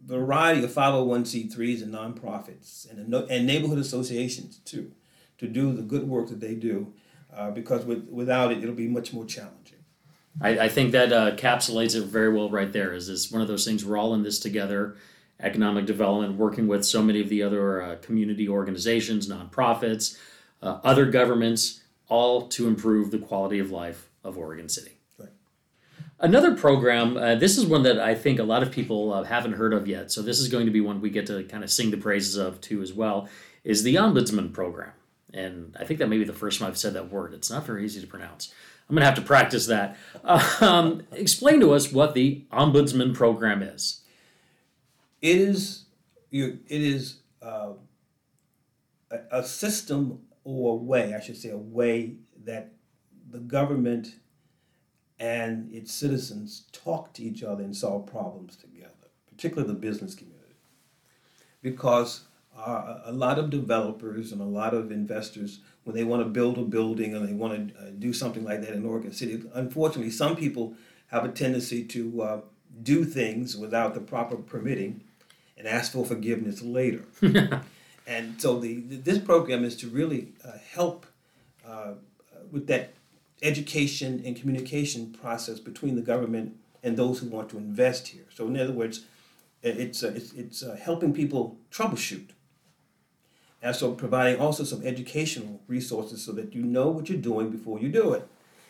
variety 0.06 0.64
of 0.64 0.72
501c3s 0.72 1.82
and 1.82 1.94
nonprofits 1.94 2.90
and 2.90 3.14
and 3.14 3.48
neighborhood 3.48 3.80
associations 3.80 4.58
too, 4.60 4.92
to 5.38 5.48
do 5.48 5.74
the 5.74 5.82
good 5.82 6.08
work 6.08 6.30
that 6.30 6.40
they 6.40 6.54
do, 6.54 6.94
uh, 7.34 7.50
because 7.52 7.86
with, 7.86 8.08
without 8.10 8.52
it, 8.52 8.60
it'll 8.62 8.76
be 8.76 8.88
much 8.88 9.14
more 9.14 9.26
challenging. 9.26 9.80
I, 10.42 10.60
I 10.60 10.70
think 10.70 10.92
that 10.92 11.14
uh, 11.14 11.32
encapsulates 11.32 11.96
it 11.96 12.04
very 12.04 12.32
well 12.34 12.50
right 12.50 12.72
there. 12.72 12.94
Is 12.94 13.08
this 13.08 13.32
one 13.32 13.42
of 13.42 13.48
those 13.48 13.66
things 13.66 13.86
we're 13.86 13.98
all 13.98 14.14
in 14.14 14.24
this 14.24 14.40
together? 14.40 14.98
Economic 15.40 15.86
development, 15.86 16.38
working 16.38 16.68
with 16.68 16.86
so 16.86 17.02
many 17.02 17.22
of 17.22 17.30
the 17.30 17.44
other 17.44 17.82
uh, 17.82 17.96
community 17.98 18.48
organizations, 18.48 19.28
nonprofits, 19.28 20.18
uh, 20.62 20.80
other 20.84 21.06
governments, 21.06 21.82
all 22.08 22.48
to 22.48 22.68
improve 22.68 23.12
the 23.12 23.20
quality 23.20 23.60
of 23.60 23.72
life 23.72 24.10
of 24.24 24.38
Oregon 24.38 24.70
City. 24.70 24.96
Another 26.18 26.56
program, 26.56 27.18
uh, 27.18 27.36
this 27.36 27.58
is 27.58 27.66
one 27.66 27.84
that 27.84 28.00
I 28.00 28.16
think 28.16 28.40
a 28.40 28.44
lot 28.44 28.64
of 28.64 28.72
people 28.72 29.12
uh, 29.12 29.24
haven't 29.24 29.54
heard 29.54 29.74
of 29.74 29.86
yet, 29.86 30.14
so 30.14 30.22
this 30.22 30.40
is 30.40 30.48
going 30.48 30.66
to 30.66 30.72
be 30.72 30.80
one 30.80 31.02
we 31.02 31.10
get 31.10 31.28
to 31.28 31.44
kind 31.44 31.62
of 31.62 31.70
sing 31.70 31.92
the 31.92 31.98
praises 31.98 32.38
of 32.38 32.62
too 32.62 32.82
as 32.82 32.94
well, 32.94 33.28
is 33.66 33.84
the 33.84 33.96
Ombudsman 33.96 34.54
Program. 34.54 34.94
And 35.34 35.76
I 35.78 35.84
think 35.84 36.00
that 36.00 36.08
may 36.08 36.18
be 36.18 36.24
the 36.24 36.32
first 36.32 36.60
time 36.60 36.70
I've 36.70 36.78
said 36.78 36.94
that 36.94 37.12
word. 37.12 37.34
It's 37.34 37.52
not 37.52 37.66
very 37.66 37.84
easy 37.84 38.00
to 38.00 38.08
pronounce. 38.08 38.54
I'm 38.90 38.96
going 38.96 39.02
to 39.02 39.08
have 39.08 39.16
to 39.16 39.22
practice 39.22 39.68
that. 39.68 39.98
Um, 40.62 41.04
explain 41.12 41.60
to 41.60 41.74
us 41.74 41.92
what 41.92 42.14
the 42.14 42.46
Ombudsman 42.52 43.14
Program 43.14 43.62
is 43.62 44.02
it 45.26 45.38
is 45.38 45.86
you 46.30 46.60
it 46.68 46.82
is 46.82 47.22
uh, 47.42 47.74
a, 49.10 49.40
a 49.40 49.44
system 49.44 50.20
or 50.44 50.74
a 50.74 50.76
way, 50.76 51.16
I 51.16 51.20
should 51.20 51.38
say, 51.38 51.50
a 51.50 51.58
way 51.58 52.14
that 52.44 52.74
the 53.32 53.40
government 53.40 54.16
and 55.20 55.74
its 55.74 55.92
citizens 55.92 56.66
talk 56.72 57.14
to 57.14 57.24
each 57.24 57.42
other 57.42 57.64
and 57.64 57.76
solve 57.76 58.06
problems 58.06 58.56
together, 58.56 58.92
particularly 59.28 59.74
the 59.74 59.80
business 59.80 60.14
community. 60.14 60.56
Because 61.64 62.26
uh, 62.56 63.00
a 63.06 63.12
lot 63.12 63.40
of 63.40 63.50
developers 63.50 64.32
and 64.32 64.42
a 64.42 64.46
lot 64.46 64.76
of 64.76 64.92
investors, 64.92 65.62
when 65.86 65.96
they 65.96 66.04
want 66.04 66.22
to 66.22 66.30
build 66.30 66.60
a 66.60 66.62
building 66.62 67.16
or 67.16 67.26
they 67.26 67.34
want 67.34 67.74
to 67.74 67.80
uh, 67.80 67.90
do 67.98 68.14
something 68.14 68.44
like 68.44 68.62
that 68.62 68.74
in 68.74 68.86
Oregon 68.86 69.12
City, 69.12 69.42
unfortunately, 69.56 70.12
some 70.12 70.36
people 70.36 70.76
have 71.08 71.26
a 71.26 71.30
tendency 71.30 71.84
to 71.84 72.22
uh, 72.22 72.42
do 72.84 73.04
things 73.06 73.58
without 73.58 73.94
the 73.96 74.00
proper 74.00 74.36
permitting 74.36 75.02
and 75.58 75.68
ask 75.68 75.94
for 75.94 76.06
forgiveness 76.06 76.62
later. 76.62 77.04
and 78.08 78.42
so 78.42 78.60
the, 78.60 78.82
this 78.82 79.20
program 79.20 79.64
is 79.64 79.76
to 79.78 79.88
really 79.88 80.34
uh, 80.44 80.52
help 80.74 81.06
uh, 81.68 81.94
with 82.52 82.68
that 82.68 82.94
education 83.42 84.22
and 84.26 84.36
communication 84.36 85.12
process 85.12 85.60
between 85.60 85.96
the 85.96 86.02
government 86.02 86.56
and 86.84 86.98
those 86.98 87.20
who 87.20 87.28
want 87.28 87.50
to 87.50 87.58
invest 87.58 88.10
here. 88.10 88.26
So 88.34 88.48
in 88.48 88.60
other 88.60 88.74
words, 88.74 89.06
it's 89.64 90.04
uh, 90.04 90.14
it's, 90.16 90.34
it's 90.34 90.64
uh, 90.64 90.78
helping 90.82 91.14
people 91.14 91.58
troubleshoot. 91.72 92.30
And 93.62 93.76
so 93.76 93.94
providing 93.94 94.40
also 94.40 94.64
some 94.64 94.86
educational 94.86 95.62
resources 95.68 96.24
so 96.24 96.32
that 96.34 96.54
you 96.54 96.62
know 96.62 96.90
what 96.90 97.10
you're 97.10 97.18
doing 97.18 97.50
before 97.50 97.80
you 97.80 97.90
do 97.90 98.14
it. 98.14 98.28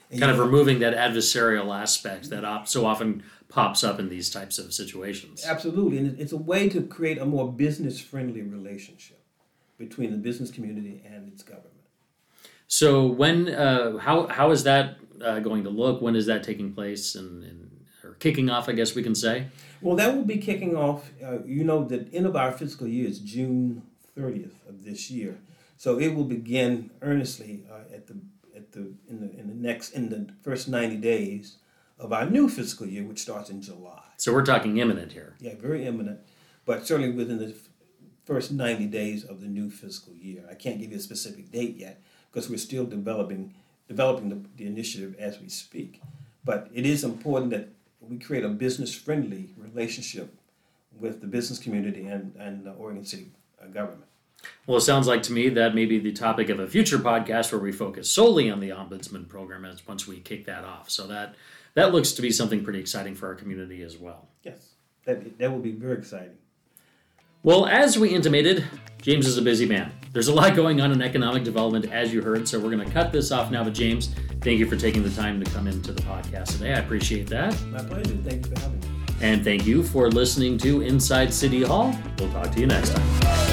And 0.09 0.19
kind 0.19 0.31
of 0.31 0.39
removing 0.39 0.79
that 0.79 0.95
adversarial 0.95 1.77
aspect 1.77 2.29
that 2.29 2.45
op- 2.45 2.67
so 2.67 2.85
often 2.85 3.23
pops 3.47 3.83
up 3.83 3.99
in 3.99 4.09
these 4.09 4.29
types 4.29 4.57
of 4.57 4.73
situations. 4.73 5.45
Absolutely, 5.45 5.97
and 5.97 6.19
it's 6.19 6.33
a 6.33 6.37
way 6.37 6.67
to 6.69 6.81
create 6.81 7.17
a 7.17 7.25
more 7.25 7.51
business-friendly 7.51 8.41
relationship 8.41 9.19
between 9.77 10.11
the 10.11 10.17
business 10.17 10.51
community 10.51 11.01
and 11.05 11.31
its 11.31 11.43
government. 11.43 11.71
So 12.67 13.05
when 13.05 13.49
uh, 13.49 13.97
how 13.97 14.27
how 14.27 14.51
is 14.51 14.63
that 14.63 14.97
uh, 15.21 15.39
going 15.39 15.63
to 15.63 15.69
look? 15.69 16.01
When 16.01 16.15
is 16.15 16.25
that 16.25 16.43
taking 16.43 16.73
place 16.73 17.15
and, 17.15 17.43
and, 17.43 17.85
or 18.03 18.15
kicking 18.15 18.49
off? 18.49 18.67
I 18.67 18.73
guess 18.73 18.95
we 18.95 19.03
can 19.03 19.15
say. 19.15 19.47
Well, 19.81 19.95
that 19.97 20.15
will 20.15 20.25
be 20.25 20.37
kicking 20.37 20.75
off. 20.75 21.11
Uh, 21.23 21.43
you 21.45 21.63
know, 21.63 21.85
the 21.85 22.07
end 22.11 22.25
of 22.25 22.35
our 22.35 22.51
fiscal 22.51 22.87
year 22.87 23.07
is 23.07 23.19
June 23.19 23.83
thirtieth 24.15 24.67
of 24.67 24.83
this 24.83 25.11
year, 25.11 25.37
so 25.77 25.99
it 25.99 26.15
will 26.15 26.23
begin 26.23 26.89
earnestly 27.01 27.65
uh, 27.71 27.93
at 27.93 28.07
the 28.07 28.15
at 28.55 28.71
the 28.71 28.93
in 29.07 29.19
the 29.19 29.39
in 29.39 29.47
the 29.47 29.53
next 29.53 29.91
in 29.91 30.09
the 30.09 30.27
first 30.41 30.67
ninety 30.67 30.97
days 30.97 31.57
of 31.99 32.11
our 32.11 32.29
new 32.29 32.49
fiscal 32.49 32.87
year, 32.87 33.03
which 33.03 33.19
starts 33.19 33.49
in 33.49 33.61
July. 33.61 34.01
So 34.17 34.33
we're 34.33 34.45
talking 34.45 34.77
imminent 34.77 35.11
here. 35.11 35.35
Yeah, 35.39 35.55
very 35.59 35.85
imminent, 35.85 36.19
but 36.65 36.85
certainly 36.85 37.11
within 37.11 37.37
the 37.37 37.55
first 38.25 38.51
ninety 38.51 38.87
days 38.87 39.23
of 39.23 39.41
the 39.41 39.47
new 39.47 39.69
fiscal 39.69 40.13
year. 40.13 40.43
I 40.49 40.55
can't 40.55 40.79
give 40.79 40.91
you 40.91 40.97
a 40.97 41.01
specific 41.01 41.51
date 41.51 41.77
yet 41.77 42.01
because 42.31 42.49
we're 42.49 42.57
still 42.57 42.85
developing 42.85 43.53
developing 43.87 44.29
the, 44.29 44.41
the 44.57 44.65
initiative 44.65 45.15
as 45.19 45.39
we 45.39 45.47
speak. 45.47 46.01
But 46.43 46.69
it 46.73 46.85
is 46.85 47.03
important 47.03 47.51
that 47.51 47.69
we 47.99 48.17
create 48.17 48.43
a 48.43 48.49
business 48.49 48.93
friendly 48.93 49.53
relationship 49.57 50.33
with 50.99 51.21
the 51.21 51.27
business 51.27 51.59
community 51.59 52.07
and, 52.07 52.35
and 52.39 52.65
the 52.65 52.71
Oregon 52.71 53.05
City 53.05 53.31
uh, 53.61 53.67
government. 53.67 54.05
Well, 54.67 54.77
it 54.77 54.81
sounds 54.81 55.07
like 55.07 55.23
to 55.23 55.33
me 55.33 55.49
that 55.49 55.75
may 55.75 55.85
be 55.85 55.99
the 55.99 56.11
topic 56.11 56.49
of 56.49 56.59
a 56.59 56.67
future 56.67 56.99
podcast 56.99 57.51
where 57.51 57.61
we 57.61 57.71
focus 57.71 58.11
solely 58.11 58.49
on 58.49 58.59
the 58.59 58.69
ombudsman 58.69 59.27
program 59.27 59.65
as 59.65 59.85
once 59.87 60.07
we 60.07 60.19
kick 60.19 60.45
that 60.45 60.63
off. 60.63 60.89
So 60.89 61.07
that 61.07 61.35
that 61.75 61.93
looks 61.93 62.13
to 62.13 62.21
be 62.21 62.31
something 62.31 62.63
pretty 62.63 62.79
exciting 62.79 63.15
for 63.15 63.27
our 63.27 63.35
community 63.35 63.83
as 63.83 63.97
well. 63.97 64.27
Yes, 64.43 64.71
that 65.05 65.37
that 65.37 65.51
will 65.51 65.59
be 65.59 65.71
very 65.71 65.97
exciting. 65.97 66.37
Well, 67.43 67.67
as 67.67 67.99
we 67.99 68.09
intimated, 68.09 68.65
James 69.03 69.27
is 69.27 69.37
a 69.37 69.41
busy 69.43 69.67
man. 69.67 69.91
There's 70.13 70.29
a 70.29 70.33
lot 70.33 70.55
going 70.55 70.81
on 70.81 70.91
in 70.91 71.03
economic 71.03 71.43
development, 71.43 71.91
as 71.91 72.11
you 72.11 72.23
heard, 72.23 72.47
so 72.47 72.59
we're 72.59 72.71
going 72.71 72.83
to 72.83 72.91
cut 72.91 73.11
this 73.11 73.31
off 73.31 73.51
now. 73.51 73.63
But, 73.63 73.75
James, 73.75 74.15
thank 74.41 74.57
you 74.57 74.65
for 74.65 74.75
taking 74.75 75.03
the 75.03 75.11
time 75.11 75.43
to 75.43 75.51
come 75.51 75.67
into 75.67 75.91
the 75.91 76.01
podcast 76.01 76.53
today. 76.53 76.73
I 76.73 76.79
appreciate 76.79 77.27
that. 77.27 77.55
My 77.65 77.83
pleasure. 77.83 78.17
Thank 78.23 78.47
you 78.47 78.55
for 78.55 78.61
having 78.61 78.79
me. 78.79 78.87
And 79.21 79.43
thank 79.43 79.67
you 79.67 79.83
for 79.83 80.09
listening 80.09 80.57
to 80.59 80.81
Inside 80.81 81.31
City 81.31 81.61
Hall. 81.61 81.95
We'll 82.17 82.31
talk 82.31 82.51
to 82.51 82.59
you 82.59 82.65
next 82.65 82.95
time. 82.95 83.44